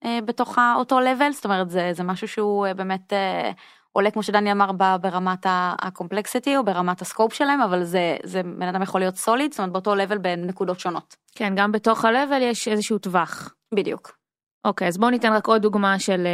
[0.04, 3.50] אה, בתוך אותו level, זאת אומרת, זה, זה משהו שהוא אה, באמת אה,
[3.92, 5.46] עולה, כמו שדני אמר, ברמת
[5.82, 9.72] הקומפלקסיטי או ברמת הסקופ שלהם, אבל זה, זה בן אדם יכול להיות סוליד, זאת אומרת,
[9.72, 11.16] באותו level בנקודות שונות.
[11.34, 13.54] כן, גם בתוך ה-level יש איזשהו טווח.
[13.74, 14.18] בדיוק.
[14.64, 16.26] אוקיי, אז בואו ניתן רק עוד דוגמה של,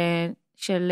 [0.55, 0.91] של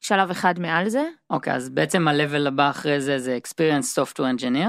[0.00, 1.08] שלב אחד מעל זה.
[1.30, 4.68] אוקיי אז בעצם ה-level הבא אחרי זה זה experience software engineer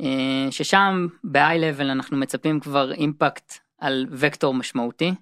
[0.00, 5.14] אה, ששם ב-high level אנחנו מצפים כבר אימפקט על וקטור משמעותי.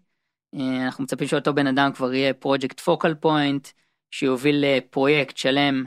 [0.55, 3.72] אה, אנחנו מצפים שאותו בן אדם כבר יהיה project focal point
[4.11, 5.84] שיוביל לפרויקט שלם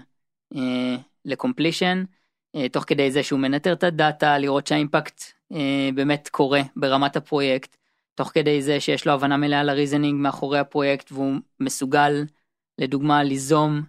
[0.55, 0.95] אה,
[1.26, 2.03] לקומפלישן
[2.72, 5.24] תוך כדי זה שהוא מנטר את הדאטה לראות שהאימפקט
[5.95, 7.78] באמת קורה ברמת הפרויקט
[8.15, 12.24] תוך כדי זה שיש לו הבנה מלאה ל reasoning מאחורי הפרויקט והוא מסוגל
[12.78, 13.82] לדוגמה ליזום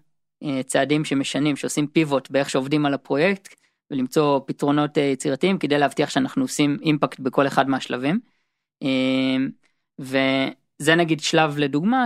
[0.42, 3.54] אה, צעדים שמשנים שעושים pivot באיך שעובדים על הפרויקט
[3.90, 8.20] ולמצוא פתרונות אה, יצירתיים כדי להבטיח שאנחנו עושים impact בכל אחד מהשלבים.
[8.82, 9.36] אה,
[9.98, 12.04] וזה נגיד שלב לדוגמה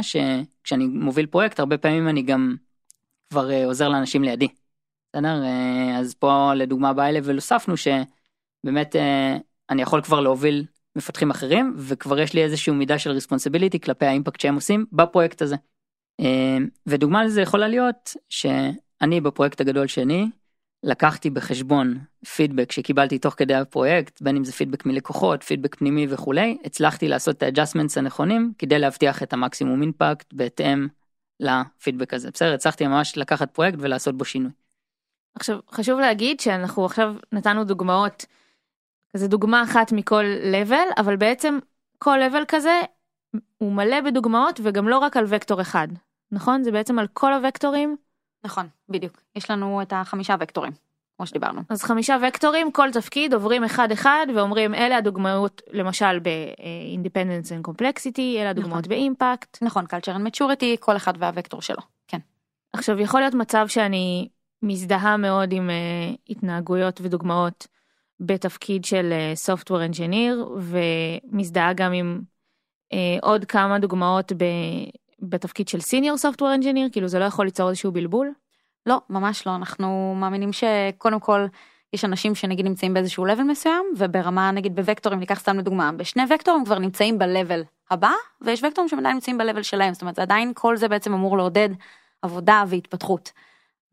[0.65, 2.57] שכשאני מוביל פרויקט הרבה פעמים אני גם
[3.31, 4.49] כבר עוזר לאנשים לידי.
[5.13, 5.43] בסדר?
[5.99, 8.97] אז פה לדוגמה ב-level הוספנו שבאמת
[9.71, 10.65] אני יכול כבר להוביל
[10.97, 15.43] מפתחים אחרים וכבר יש לי איזשהו מידה של responsibility כלפי ה impact שהם עושים בפרויקט
[15.43, 15.57] הזה.
[16.21, 20.27] אה, ודוגמה לזה יכולה להיות שאני בפרויקט הגדול שני
[20.85, 21.99] לקחתי בחשבון
[22.37, 27.37] פידבק שקיבלתי תוך כדי הפרויקט בין אם זה פידבק מלקוחות פידבק פנימי וכולי הצלחתי לעשות
[27.37, 30.89] את ה adjustments הנכונים כדי להבטיח את המקסימום impact בהתאם
[31.41, 34.51] לפידבק הזה בסדר הצלחתי ממש לקחת פרויקט ולעשות בו שינוי.
[35.35, 38.25] עכשיו, חשוב להגיד שאנחנו עכשיו נתנו דוגמאות,
[39.17, 41.59] זה דוגמה אחת מכל level, אבל בעצם
[41.99, 42.81] כל level כזה
[43.59, 45.89] הוא מלא בדוגמאות וגם לא רק על וקטור אחד,
[46.33, 46.63] נכון?
[46.63, 47.97] זה בעצם על כל הוקטורים?
[48.45, 49.23] נכון, בדיוק.
[49.37, 50.73] יש לנו את החמישה וקטורים,
[51.17, 51.61] כמו שדיברנו.
[51.69, 58.39] אז חמישה וקטורים, כל תפקיד עוברים אחד אחד ואומרים אלה הדוגמאות למשל ב-independence and complexity,
[58.39, 58.89] אלה הדוגמאות נכון.
[58.89, 59.63] באימפקט.
[59.63, 62.19] נכון, culture and maturity, כל אחד והוקטור שלו, כן.
[62.73, 64.29] עכשיו יכול להיות מצב שאני
[64.63, 67.67] מזדהה מאוד עם uh, התנהגויות ודוגמאות
[68.21, 72.21] בתפקיד של uh, software engineer ומזדהה גם עם
[72.93, 74.45] uh, עוד כמה דוגמאות ב,
[75.21, 78.33] בתפקיד של senior software engineer כאילו זה לא יכול ליצור איזשהו בלבול.
[78.87, 81.47] לא, ממש לא, אנחנו מאמינים שקודם כל
[81.93, 86.65] יש אנשים שנגיד נמצאים באיזשהו level מסוים, וברמה נגיד בוקטורים, ניקח סתם לדוגמה, בשני וקטורים
[86.65, 90.89] כבר נמצאים ב-level הבא, ויש וקטורים שעדיין נמצאים ב-level שלהם, זאת אומרת, עדיין כל זה
[90.89, 91.69] בעצם אמור לעודד
[92.23, 93.33] עבודה והתפתחות.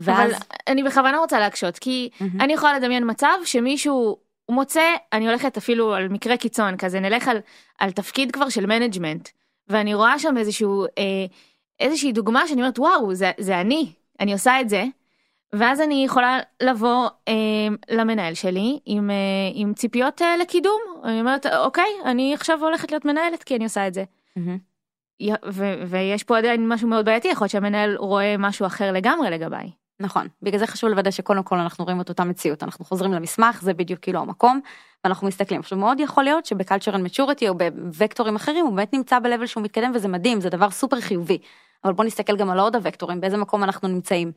[0.02, 2.42] אבל ואז, אני בכוונה רוצה להקשות כי מהמם.
[2.42, 4.18] אני יכולה לדמיין מצב שמישהו
[4.50, 7.38] מוצא אני הולכת אפילו על מקרה קיצון כזה נלך על,
[7.80, 9.30] על תפקיד כבר של management
[9.72, 11.26] ואני רואה שם איזשהו אה,
[11.80, 14.84] איזושהי דוגמה שאני אומרת וואו זה, זה אני אני עושה את זה.
[15.54, 17.34] ואז אני יכולה לבוא אה,
[17.90, 19.16] למנהל שלי עם, אה,
[19.54, 20.82] עם ציפיות אה, לקידום.
[21.04, 24.04] אני אומרת אוקיי אני עכשיו הולכת להיות מנהלת כי אני עושה את זה.
[25.20, 29.30] י- ו- ויש פה עדיין משהו מאוד בעייתי יכול להיות שהמנהל רואה משהו אחר לגמרי
[29.30, 29.72] לגביי.
[30.00, 33.62] נכון, בגלל זה חשוב לוודא שקודם כל אנחנו רואים את אותה מציאות, אנחנו חוזרים למסמך,
[33.62, 34.60] זה בדיוק כאילו המקום,
[35.04, 35.60] ואנחנו מסתכלים.
[35.60, 39.64] עכשיו מאוד יכול להיות שבקלצ'ר and maturity או בווקטורים אחרים הוא באמת נמצא ב-level שהוא
[39.64, 41.38] מתקדם וזה מדהים, זה דבר סופר חיובי.
[41.84, 44.32] אבל בוא נסתכל גם על עוד הוקטורים, באיזה מקום אנחנו נמצאים.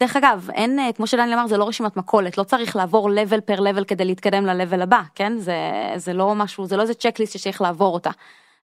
[0.00, 3.40] דרך אגב, אין, אה, כמו שדני אמר, זה לא רשימת מכולת, לא צריך לעבור level
[3.40, 5.38] פר level כדי להתקדם ל-level הבא, כן?
[5.38, 5.56] זה,
[5.96, 8.10] זה לא משהו, זה לא איזה צ'קליסט שצריך לעבור אותה.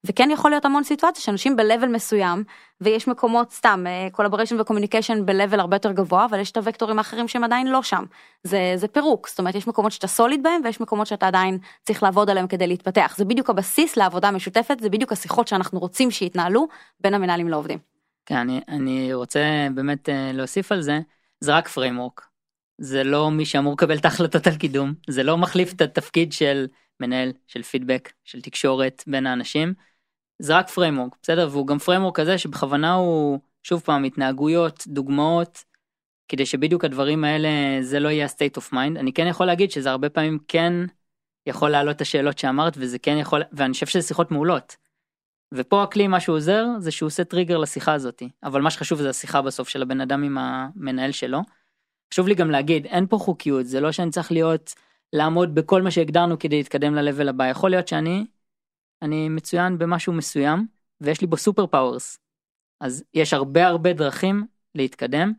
[0.05, 2.43] וכן יכול להיות המון סיטואציה שאנשים ב-level מסוים
[2.81, 7.43] ויש מקומות סתם אה, collaboration ו-communication הרבה יותר גבוה אבל יש את הוקטורים האחרים שהם
[7.43, 8.03] עדיין לא שם
[8.43, 12.03] זה זה פירוק זאת אומרת יש מקומות שאתה סוליד בהם ויש מקומות שאתה עדיין צריך
[12.03, 16.67] לעבוד עליהם כדי להתפתח זה בדיוק הבסיס לעבודה משותפת זה בדיוק השיחות שאנחנו רוצים שיתנהלו
[16.99, 17.79] בין המנהלים לעובדים.
[18.25, 20.99] כן, אני, אני רוצה באמת אה, להוסיף על זה,
[21.39, 22.27] זה רק framework.
[22.81, 26.67] זה לא מי שאמור לקבל את ההחלטות על קידום, זה לא מחליף את התפקיד של
[26.99, 29.73] מנהל, של פידבק, של תקשורת בין האנשים.
[30.39, 31.49] זה רק framework, בסדר?
[31.51, 35.63] והוא גם framework כזה שבכוונה הוא, שוב פעם, התנהגויות, דוגמאות,
[36.27, 37.49] כדי שבדיוק הדברים האלה
[37.81, 38.99] זה לא יהיה ה-state of mind.
[38.99, 40.73] אני כן יכול להגיד שזה הרבה פעמים כן
[41.45, 44.75] יכול להעלות את השאלות שאמרת וזה כן יכול, ואני חושב שזה שיחות מעולות.
[45.53, 49.09] ופה הכלי מה שהוא עוזר זה שהוא עושה טריגר לשיחה הזאתי אבל מה שחשוב זה
[49.09, 51.39] השיחה בסוף של הבן אדם עם המנהל שלו.
[52.13, 54.73] חשוב לי גם להגיד אין פה חוקיות זה לא שאני צריך להיות
[55.13, 58.25] לעמוד בכל מה שהגדרנו כדי להתקדם ל-level הבא יכול להיות שאני
[59.01, 60.67] אני מצוין במשהו מסוים
[61.01, 62.19] ויש לי בו super powers.
[62.81, 64.45] אז יש הרבה הרבה דרכים
[64.75, 65.33] להתקדם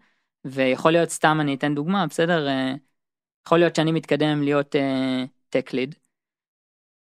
[0.44, 2.74] ויכול להיות סתם אני אתן דוגמה בסדר אה,
[3.46, 4.74] יכול להיות שאני מתקדם להיות
[5.48, 5.94] tech lead.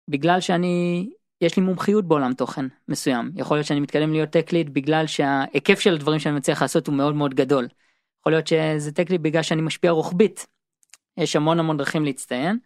[0.08, 1.08] בגלל שאני
[1.40, 5.80] יש לי מומחיות בעולם תוכן מסוים יכול להיות שאני מתקדם להיות tech lead בגלל שההיקף
[5.80, 7.68] של הדברים שאני מצליח לעשות הוא מאוד מאוד גדול.
[8.20, 10.46] יכול להיות שזה tech lead בגלל שאני משפיע רוחבית.
[11.16, 12.58] יש המון המון דרכים להצטיין.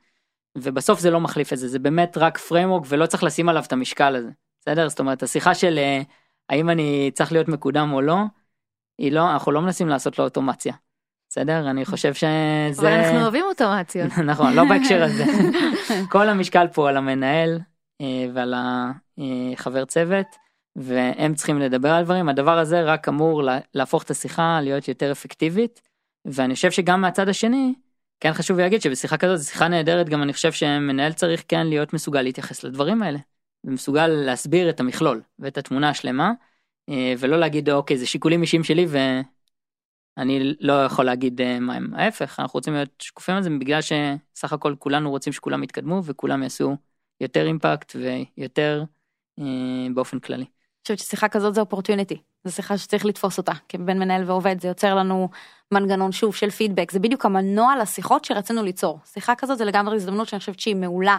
[0.57, 3.73] ובסוף זה לא מחליף את זה זה באמת רק framework ולא צריך לשים עליו את
[3.73, 4.31] המשקל הזה
[4.61, 6.03] בסדר זאת אומרת השיחה של אה,
[6.49, 8.17] האם אני צריך להיות מקודם או לא
[8.99, 10.75] היא לא אנחנו לא מנסים לעשות לו אוטומציה.
[11.29, 14.19] בסדר אני חושב שזה אבל אנחנו אוהבים אוטומציות.
[14.31, 15.25] נכון לא בהקשר הזה
[16.13, 17.61] כל המשקל פה על המנהל
[18.01, 20.27] אה, ועל החבר צוות
[20.77, 23.43] והם צריכים לדבר על דברים הדבר הזה רק אמור
[23.75, 25.83] להפוך את השיחה להיות יותר אפקטיבית
[26.25, 27.75] ואני חושב שגם מהצד השני
[28.21, 32.23] כן חשוב להגיד שבשיחה כזאת שיחה נהדרת גם אני חושב שמנהל צריך כן להיות מסוגל
[32.23, 33.19] להתייחס לדברים האלה.
[33.67, 36.33] ומסוגל להסביר את המכלול ואת התמונה השלמה
[36.89, 38.87] אה, ולא להגיד אוקיי זה שיקולים אישיים שלי
[40.17, 43.81] ואני לא יכול להגיד אה, מה הם ההפך אנחנו רוצים להיות שקופים על זה בגלל
[43.83, 46.77] שסך הכל כולנו רוצים שכולם יתקדמו וכולם יעשו
[47.21, 48.85] יותר אימפקט ויותר
[49.39, 49.45] אה,
[49.95, 50.45] באופן כללי.
[50.87, 54.69] חושבת ששיחה כזאת זה אופורטיוניטי, זו שיחה שצריך לתפוס אותה, כי בין מנהל ועובד זה
[54.69, 55.29] יוצר לנו
[55.73, 58.99] מנגנון שוב של פידבק, זה בדיוק המנוע לשיחות שרצינו ליצור.
[59.05, 61.17] שיחה כזאת זה לגמרי הזדמנות שאני חושבת שהיא מעולה,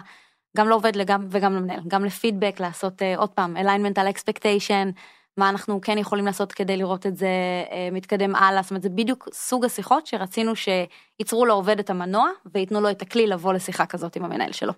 [0.56, 4.92] גם לעובד לגם, וגם למנהל, גם לפידבק, לעשות uh, עוד פעם, alignment על expectation,
[5.36, 7.28] מה אנחנו כן יכולים לעשות כדי לראות את זה
[7.68, 12.80] uh, מתקדם הלאה, זאת אומרת זה בדיוק סוג השיחות שרצינו שייצרו לעובד את המנוע וייתנו
[12.80, 14.72] לו את הכלי לבוא לשיחה כזאת עם המנהל שלו.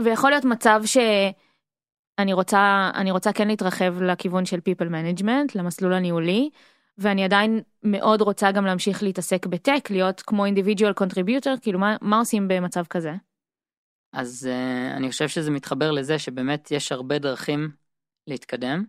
[0.00, 0.96] ויכול להיות מצב ש...
[2.18, 6.50] אני רוצה, אני רוצה כן להתרחב לכיוון של people management, למסלול הניהולי,
[6.98, 12.18] ואני עדיין מאוד רוצה גם להמשיך להתעסק בטק, להיות כמו individual contributor, כאילו מה, מה
[12.18, 13.12] עושים במצב כזה?
[14.12, 17.70] אז uh, אני חושב שזה מתחבר לזה שבאמת יש הרבה דרכים
[18.26, 18.84] להתקדם,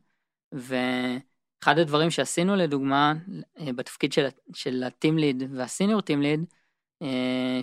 [0.52, 3.14] ואחד הדברים שעשינו לדוגמה
[3.58, 6.54] uh, בתפקיד של, של ה-team lead וה-senior team lead,
[7.04, 7.08] uh,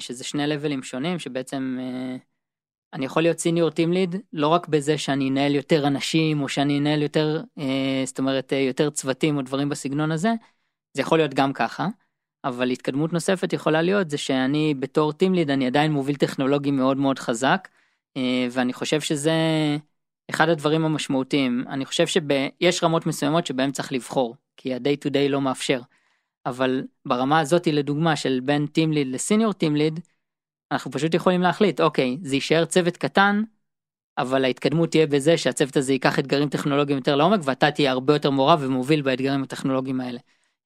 [0.01, 2.36] שזה שני לבלים שונים שבעצם uh,
[2.93, 6.79] אני יכול להיות סיניור טים ליד לא רק בזה שאני אנהל יותר אנשים או שאני
[6.79, 10.33] אנהל יותר אה, זאת אומרת אה, יותר צוותים או דברים בסגנון הזה
[10.95, 11.89] זה יכול להיות גם ככה.
[12.45, 16.97] אבל התקדמות נוספת יכולה להיות זה שאני בתור טים ליד אני עדיין מוביל טכנולוגי מאוד
[16.97, 17.69] מאוד חזק
[18.17, 19.33] אה, ואני חושב שזה
[20.31, 21.65] אחד הדברים המשמעותיים.
[21.69, 25.81] אני חושב שיש רמות מסוימות שבהם צריך לבחור כי ה-day to day לא מאפשר.
[26.47, 30.01] אבל ברמה הזאתי לדוגמה של בין טים ליד לסיניור טים ליד
[30.73, 33.43] אנחנו פשוט יכולים להחליט אוקיי זה יישאר צוות קטן
[34.19, 38.31] אבל ההתקדמות תהיה בזה שהצוות הזה ייקח אתגרים טכנולוגיים יותר לעומק ואתה תהיה הרבה יותר
[38.31, 40.19] מעורב ומוביל באתגרים הטכנולוגיים האלה.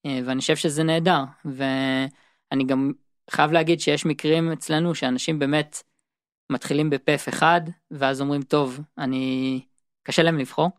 [0.06, 2.92] אה, ואני חושב שזה נהדר ואני גם
[3.30, 5.82] חייב להגיד שיש מקרים אצלנו שאנשים באמת
[6.52, 9.60] מתחילים בפף אחד ואז אומרים טוב אני
[10.02, 10.70] קשה להם לבחור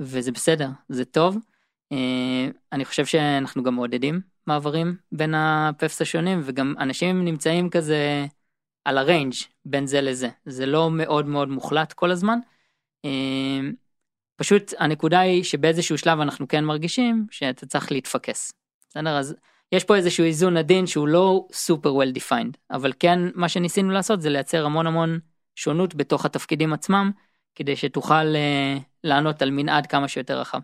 [0.00, 1.36] וזה בסדר זה טוב.
[1.92, 8.26] אה, אני חושב שאנחנו גם מעודדים מעברים בין הפפס השונים וגם אנשים נמצאים כזה
[8.86, 9.32] על הריינג'
[9.64, 12.38] בין זה לזה זה לא מאוד מאוד מוחלט כל הזמן.
[13.04, 13.72] אמ,
[14.36, 18.52] פשוט הנקודה היא שבאיזשהו שלב אנחנו כן מרגישים שאתה צריך להתפקס.
[18.88, 19.36] בסדר אז
[19.72, 24.22] יש פה איזשהו איזון עדין שהוא לא סופר well defined אבל כן מה שניסינו לעשות
[24.22, 25.18] זה לייצר המון המון
[25.54, 27.10] שונות בתוך התפקידים עצמם
[27.54, 30.60] כדי שתוכל uh, לענות על מנעד כמה שיותר רחב.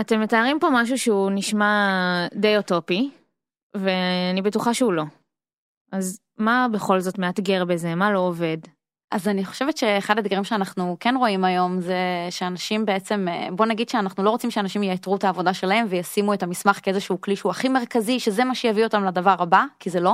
[0.00, 3.10] אתם מתארים פה משהו שהוא נשמע די אוטופי
[3.80, 5.04] ואני בטוחה שהוא לא.
[5.92, 7.94] אז מה בכל זאת מאתגר בזה?
[7.94, 8.58] מה לא עובד?
[9.10, 11.96] אז אני חושבת שאחד האתגרים שאנחנו כן רואים היום זה
[12.30, 16.42] שאנשים בעצם אה, בוא נגיד שאנחנו לא רוצים שאנשים ייתרו את העבודה שלהם וישימו את
[16.42, 20.12] המסמך כאיזשהו כלי שהוא הכי מרכזי שזה מה שיביא אותם לדבר הבא כי זה לא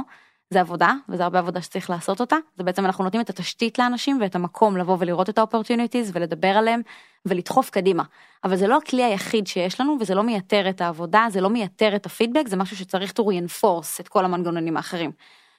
[0.52, 4.18] זה עבודה וזה הרבה עבודה שצריך לעשות אותה זה בעצם אנחנו נותנים את התשתית לאנשים
[4.20, 6.80] ואת המקום לבוא ולראות את ה opportunities ולדבר עליהם
[7.26, 8.02] ולדחוף קדימה
[8.44, 11.96] אבל זה לא הכלי היחיד שיש לנו וזה לא מייתר את העבודה זה לא מייתר
[11.96, 15.10] את הפידבק זה משהו שצריך to reinforce את כל המנגנונים האחרים.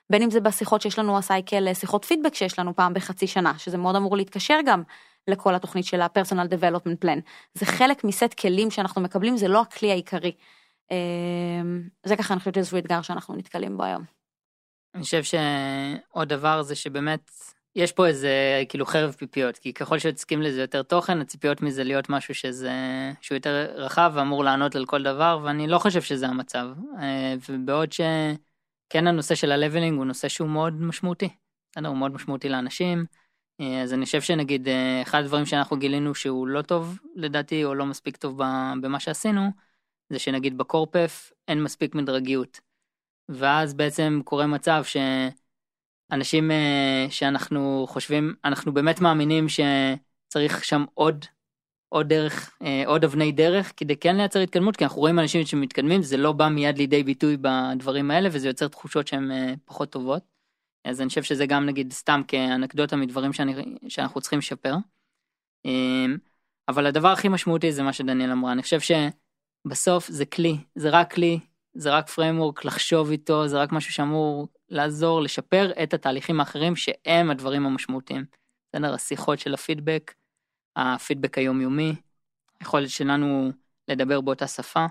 [0.10, 3.54] בין אם זה בשיחות שיש לנו ה cycle שיחות פידבק שיש לנו פעם בחצי שנה
[3.58, 4.84] שזה מאוד אמור להתקשר גם
[5.28, 7.20] לכל התוכנית של ה-personal development plan
[7.54, 10.32] זה חלק מסט כלים שאנחנו מקבלים זה לא הכלי העיקרי.
[10.92, 14.23] אמ, זה ככה אני חושבת איזשהו אתגר שאנחנו נתקלים בו היום.
[14.96, 17.32] אני חושב שעוד דבר זה שבאמת
[17.76, 22.10] יש פה איזה כאילו חרב פיפיות כי ככל שיוצקים לזה יותר תוכן הציפיות מזה להיות
[22.10, 22.72] משהו שזה
[23.22, 26.68] שהוא יותר רחב ואמור לענות על כל דבר ואני לא חושב שזה המצב
[27.00, 31.30] אה, ובעוד שכן הנושא של הלבלינג הוא נושא שהוא מאוד משמעותי.
[31.72, 33.06] בסדר, הוא מאוד משמעותי לאנשים
[33.62, 37.76] אה, אז אני חושב שנגיד אה, אחד הדברים שאנחנו גילינו שהוא לא טוב לדעתי או
[37.76, 38.38] לא מספיק טוב
[38.82, 39.50] במה שעשינו
[40.10, 42.73] זה שנגיד בקורפף אין מספיק מדרגיות.
[43.30, 44.84] ואז בעצם קורה מצב
[46.12, 51.26] שאנשים אה, שאנחנו חושבים, אנחנו באמת מאמינים שצריך שם עוד,
[51.90, 56.02] עוד דרך, אה, עוד אבני דרך כדי כן לייצר התקדמות, כי אנחנו רואים אנשים שמתקדמים,
[56.02, 60.24] זה לא בא מיד לידי ביטוי בדברים האלה, וזה יוצר תחושות שהן אה, פחות טובות.
[60.86, 64.76] אז אני חושב שזה גם נגיד סתם כאנקדוטה מדברים שאני, שאנחנו צריכים לשפר.
[66.68, 71.14] אבל הדבר הכי משמעותי זה מה שדניאל אמרה, אני חושב שבסוף זה כלי, זה רק
[71.14, 71.40] כלי,
[71.74, 77.30] זה רק framework לחשוב איתו, זה רק משהו שאמור לעזור לשפר את התהליכים האחרים שהם
[77.30, 78.26] הדברים המשמעותיים.
[78.70, 78.94] בסדר?
[78.94, 80.14] השיחות של הפידבק,
[80.76, 81.96] הפידבק היומיומי,
[82.60, 83.52] היכולת שלנו
[83.88, 84.86] לדבר באותה שפה,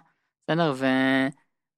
[0.44, 0.74] בסדר?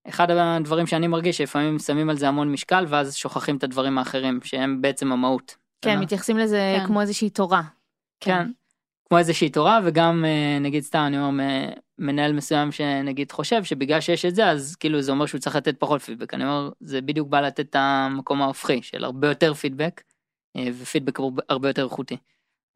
[0.07, 4.41] ואחד הדברים שאני מרגיש שלפעמים שמים על זה המון משקל ואז שוכחים את הדברים האחרים
[4.43, 5.57] שהם בעצם המהות.
[5.83, 6.03] כן, בסדר?
[6.03, 6.87] מתייחסים לזה כן.
[6.87, 7.63] כמו איזושהי תורה.
[8.21, 8.51] כן.
[9.09, 14.25] כמו איזושהי תורה וגם אה, נגיד סתם אני אומר מנהל מסוים שנגיד חושב שבגלל שיש
[14.25, 17.29] את זה אז כאילו זה אומר שהוא צריך לתת פחות פידבק אני אומר זה בדיוק
[17.29, 20.03] בא לתת את המקום ההופכי של הרבה יותר פידבק
[20.57, 22.17] אה, ופידבק הרבה- יותר איכותי.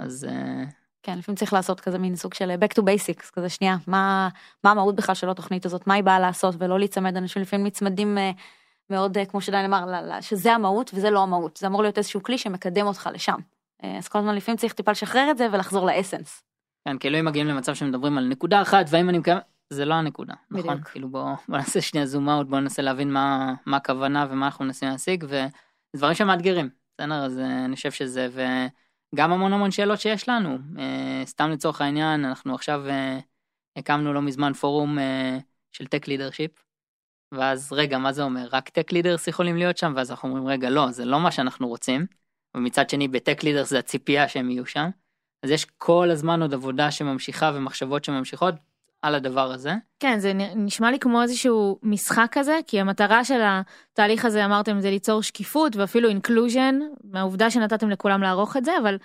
[0.01, 0.65] אז אה,
[1.03, 4.29] כן, לפעמים צריך לעשות כזה מין סוג של back to basics, כזה שנייה, מה,
[4.65, 8.19] מה המהות בכלל של התוכנית הזאת, מה היא באה לעשות, ולא להיצמד, אנשים לפעמים נצמדים
[8.91, 12.87] מאוד, כמו שדן אמר, שזה המהות וזה לא המהות, זה אמור להיות איזשהו כלי שמקדם
[12.87, 13.39] אותך לשם.
[13.85, 16.43] אה, אז כל הזמן לפעמים צריך טיפה לשחרר את זה ולחזור לאסנס.
[16.89, 19.39] כן כאילו אם מגיעים למצב שמדברים על נקודה אחת והאם אני מקיים
[19.73, 20.89] זה לא הנקודה נכון בדיוק.
[20.89, 24.65] כאילו בוא, בוא נעשה שנייה זום אאוט בוא ננסה להבין מה מה הכוונה ומה אנחנו
[24.65, 25.25] מנסים להשיג
[25.95, 28.29] ודברים שמאתגרים בסדר אז אה, אני חושב שזה
[29.15, 32.83] וגם המון המון שאלות שיש לנו אה, סתם לצורך העניין אנחנו עכשיו
[33.77, 34.99] הקמנו לא מזמן פורום
[35.73, 36.51] של tech leadership.
[37.33, 40.71] ואז רגע מה זה אומר רק tech leaders יכולים להיות שם ואז אנחנו אומרים רגע
[40.71, 42.07] לא זה לא מה שאנחנו רוצים.
[42.57, 44.89] ומצד שני ב tech leaders זה הציפייה שהם יהיו שם.
[45.43, 48.55] אז יש כל הזמן עוד עבודה שממשיכה ומחשבות שממשיכות
[49.03, 49.75] על הדבר הזה.
[50.01, 54.91] כן, זה נשמע לי כמו איזשהו משחק כזה, כי המטרה של התהליך הזה, אמרתם, זה
[54.91, 58.97] ליצור שקיפות ואפילו inclusion, מהעובדה שנתתם לכולם לערוך את זה, אבל,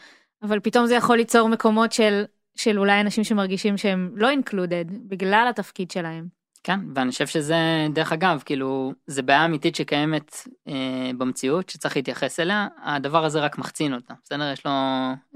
[0.43, 2.23] אבל פתאום זה יכול ליצור מקומות של,
[2.55, 6.42] של אולי אנשים שמרגישים שהם לא אינקלודד, בגלל התפקיד שלהם.
[6.63, 10.35] כן, ואני חושב שזה, דרך אגב, כאילו, זה בעיה אמיתית שקיימת
[10.67, 14.51] אה, במציאות, שצריך להתייחס אליה, הדבר הזה רק מחצין אותה, בסדר?
[14.51, 14.71] יש לו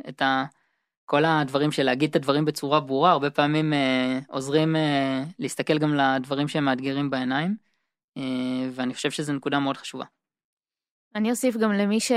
[0.09, 0.45] את ה...
[1.09, 5.93] כל הדברים של להגיד את הדברים בצורה ברורה, הרבה פעמים אה, עוזרים אה, להסתכל גם
[5.93, 7.55] לדברים שהם מאתגרים בעיניים,
[8.17, 10.05] אה, ואני חושב שזו נקודה מאוד חשובה.
[11.15, 12.11] אני אוסיף גם למי, ש...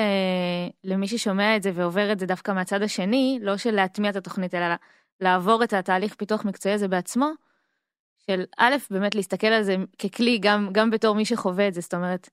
[0.85, 4.55] למי ששומע את זה ועובר את זה דווקא מהצד השני, לא של להטמיע את התוכנית,
[4.55, 4.75] אלא
[5.21, 7.31] לעבור את התהליך פיתוח מקצועי הזה בעצמו,
[8.31, 11.95] של א', באמת להסתכל על זה ככלי, גם, גם בתור מי שחווה את זה, זאת
[11.95, 12.31] אומרת,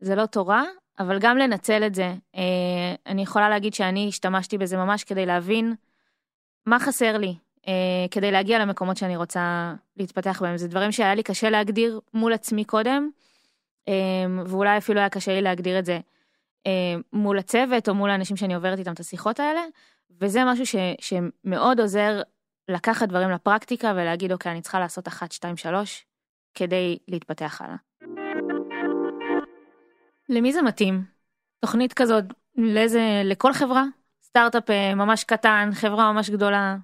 [0.00, 0.64] זה לא תורה,
[0.98, 2.14] אבל גם לנצל את זה.
[2.36, 5.74] אה, אני יכולה להגיד שאני השתמשתי בזה ממש כדי להבין
[6.66, 7.34] מה חסר לי,
[7.68, 10.56] אה, כדי להגיע למקומות שאני רוצה להתפתח בהם.
[10.56, 13.10] זה דברים שהיה לי קשה להגדיר מול עצמי קודם,
[13.88, 13.94] אה,
[14.46, 15.98] ואולי אפילו היה קשה לי להגדיר את זה
[17.12, 19.60] מול הצוות או מול האנשים שאני עוברת איתם את השיחות האלה,
[20.20, 22.22] וזה משהו ש, שמאוד עוזר
[22.70, 26.06] לקחת דברים לפרקטיקה ולהגיד, אוקיי, אני צריכה לעשות אחת, שתיים, שלוש,
[26.54, 27.76] כדי להתפתח הלאה.
[30.28, 31.04] למי זה מתאים?
[31.60, 32.24] תוכנית כזאת,
[32.56, 33.84] לאיזה, לכל חברה?
[34.24, 36.76] סטארט-אפ אה, ממש קטן, חברה ממש גדולה.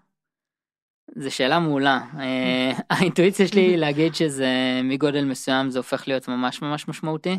[1.16, 2.01] זו שאלה מעולה.
[2.18, 7.39] אה, האינטואיציה שלי היא להגיד שזה מגודל מסוים זה הופך להיות ממש ממש משמעותי.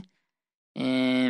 [0.77, 1.27] אה,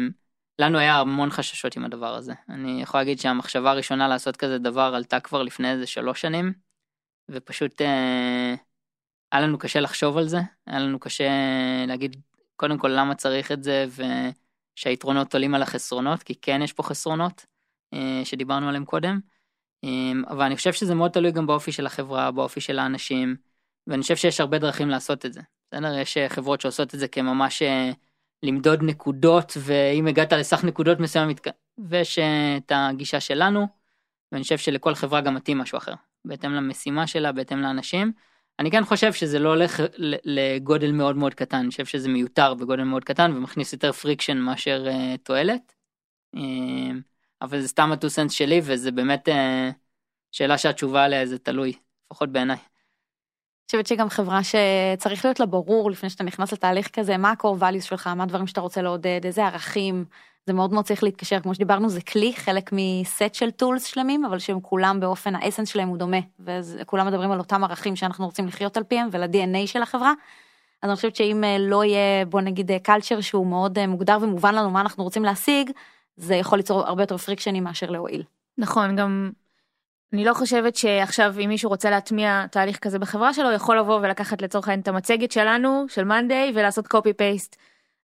[0.61, 2.33] לנו היה המון חששות עם הדבר הזה.
[2.49, 6.53] אני יכול להגיד שהמחשבה הראשונה לעשות כזה דבר עלתה כבר לפני איזה שלוש שנים,
[7.29, 8.55] ופשוט אה,
[9.31, 11.29] היה לנו קשה לחשוב על זה, היה לנו קשה
[11.87, 12.15] להגיד
[12.55, 13.85] קודם כל למה צריך את זה
[14.75, 17.45] ושהיתרונות עולים על החסרונות, כי כן יש פה חסרונות
[17.93, 19.19] אה, שדיברנו עליהם קודם.
[19.83, 23.35] אמ, אבל אני חושב שזה מאוד תלוי גם באופי של החברה, באופי של האנשים,
[23.87, 25.41] ואני חושב שיש הרבה דרכים לעשות את זה.
[25.71, 25.97] בסדר?
[25.97, 27.91] יש אה, חברות שעושות את זה כממש אה,
[28.43, 31.29] למדוד נקודות, ואם הגעת לסך נקודות מסוים,
[31.77, 33.67] ויש אה, את הגישה שלנו,
[34.31, 35.93] ואני חושב שלכל חברה גם מתאים משהו אחר,
[36.27, 38.11] בהתאם למשימה שלה, בהתאם לאנשים.
[38.59, 39.81] אני כן חושב שזה לא הולך
[40.25, 44.87] לגודל מאוד מאוד קטן, אני חושב שזה מיותר בגודל מאוד קטן ומכניס יותר friction מאשר
[44.87, 45.73] אה, תועלת.
[46.35, 46.39] אמ,
[47.41, 49.31] אבל זה סתם ה two cents שלי וזה באמת אה,
[50.31, 51.73] שאלה שהתשובה עליה זה תלוי,
[52.05, 52.57] לפחות בעיניי.
[53.71, 57.81] חושבת שגם חברה שצריך להיות לה ברור לפני שאתה נכנס לתהליך כזה, מה ה-core values
[57.81, 60.05] שלך, מה הדברים שאתה רוצה לעודד, איזה ערכים,
[60.45, 64.39] זה מאוד מאוד צריך להתקשר, כמו שדיברנו, זה כלי, חלק מסט של טולס שלמים, אבל
[64.39, 68.77] שהם כולם באופן, האסנס שלהם הוא דומה, וכולם מדברים על אותם ערכים שאנחנו רוצים לחיות
[68.77, 70.13] על פיהם ול-DNA של החברה.
[70.81, 74.55] אז אני חושבת שאם אה, לא יהיה, בוא נגיד, קלצ'ר שהוא מאוד אה, מוגדר ומובן
[74.55, 75.71] לנו מה אנחנו רוצים להשיג,
[76.17, 78.23] זה יכול ליצור הרבה יותר פריקשנים מאשר להועיל.
[78.57, 79.31] נכון, גם
[80.13, 84.41] אני לא חושבת שעכשיו אם מישהו רוצה להטמיע תהליך כזה בחברה שלו, יכול לבוא ולקחת
[84.41, 87.55] לצורך העניין את המצגת שלנו, של מאנדיי, ולעשות קופי פייסט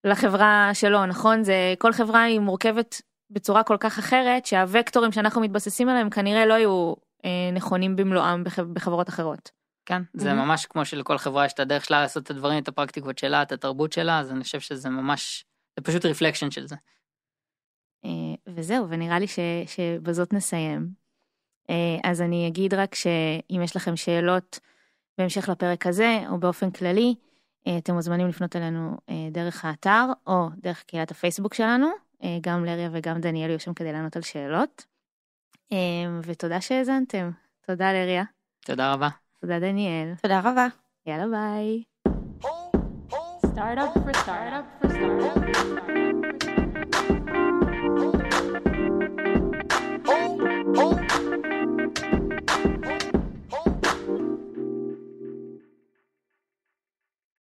[0.05, 1.43] לחברה שלו, נכון?
[1.45, 6.55] זה, כל חברה היא מורכבת בצורה כל כך אחרת, שהווקטורים שאנחנו מתבססים עליהם כנראה לא
[6.55, 6.95] יהיו
[7.25, 9.51] אה, נכונים במלואם בח- בחברות אחרות.
[9.87, 10.49] כן, זה מהמם.
[10.49, 13.53] ממש כמו שלכל חברה יש את הדרך שלה לעשות את הדברים, את הפרקטיקות שלה, את
[13.53, 15.45] התרבות שלה, אז אני חושב שזה ממש,
[15.79, 16.77] זה פשוט רפלקשן של זה.
[18.05, 18.11] אה,
[18.55, 21.02] וזהו, ונראה לי ש, שבזאת נסיים.
[21.71, 24.59] אה, אז אני אגיד רק שאם יש לכם שאלות
[25.19, 27.15] בהמשך לפרק הזה, או באופן כללי,
[27.67, 31.89] אה, אתם מוזמנים לפנות אלינו אה, דרך האתר, או דרך קהילת הפייסבוק שלנו.
[32.41, 34.85] גם לריה וגם דניאל יהיו שם כדי לענות על שאלות.
[36.23, 37.31] ותודה שהאזנתם.
[37.67, 38.25] תודה לריה.
[38.65, 39.09] תודה רבה.
[39.41, 40.15] תודה דניאל.
[40.23, 40.67] תודה רבה.
[41.07, 41.83] יאללה ביי.
[43.55, 46.32] Startup for startup for startup.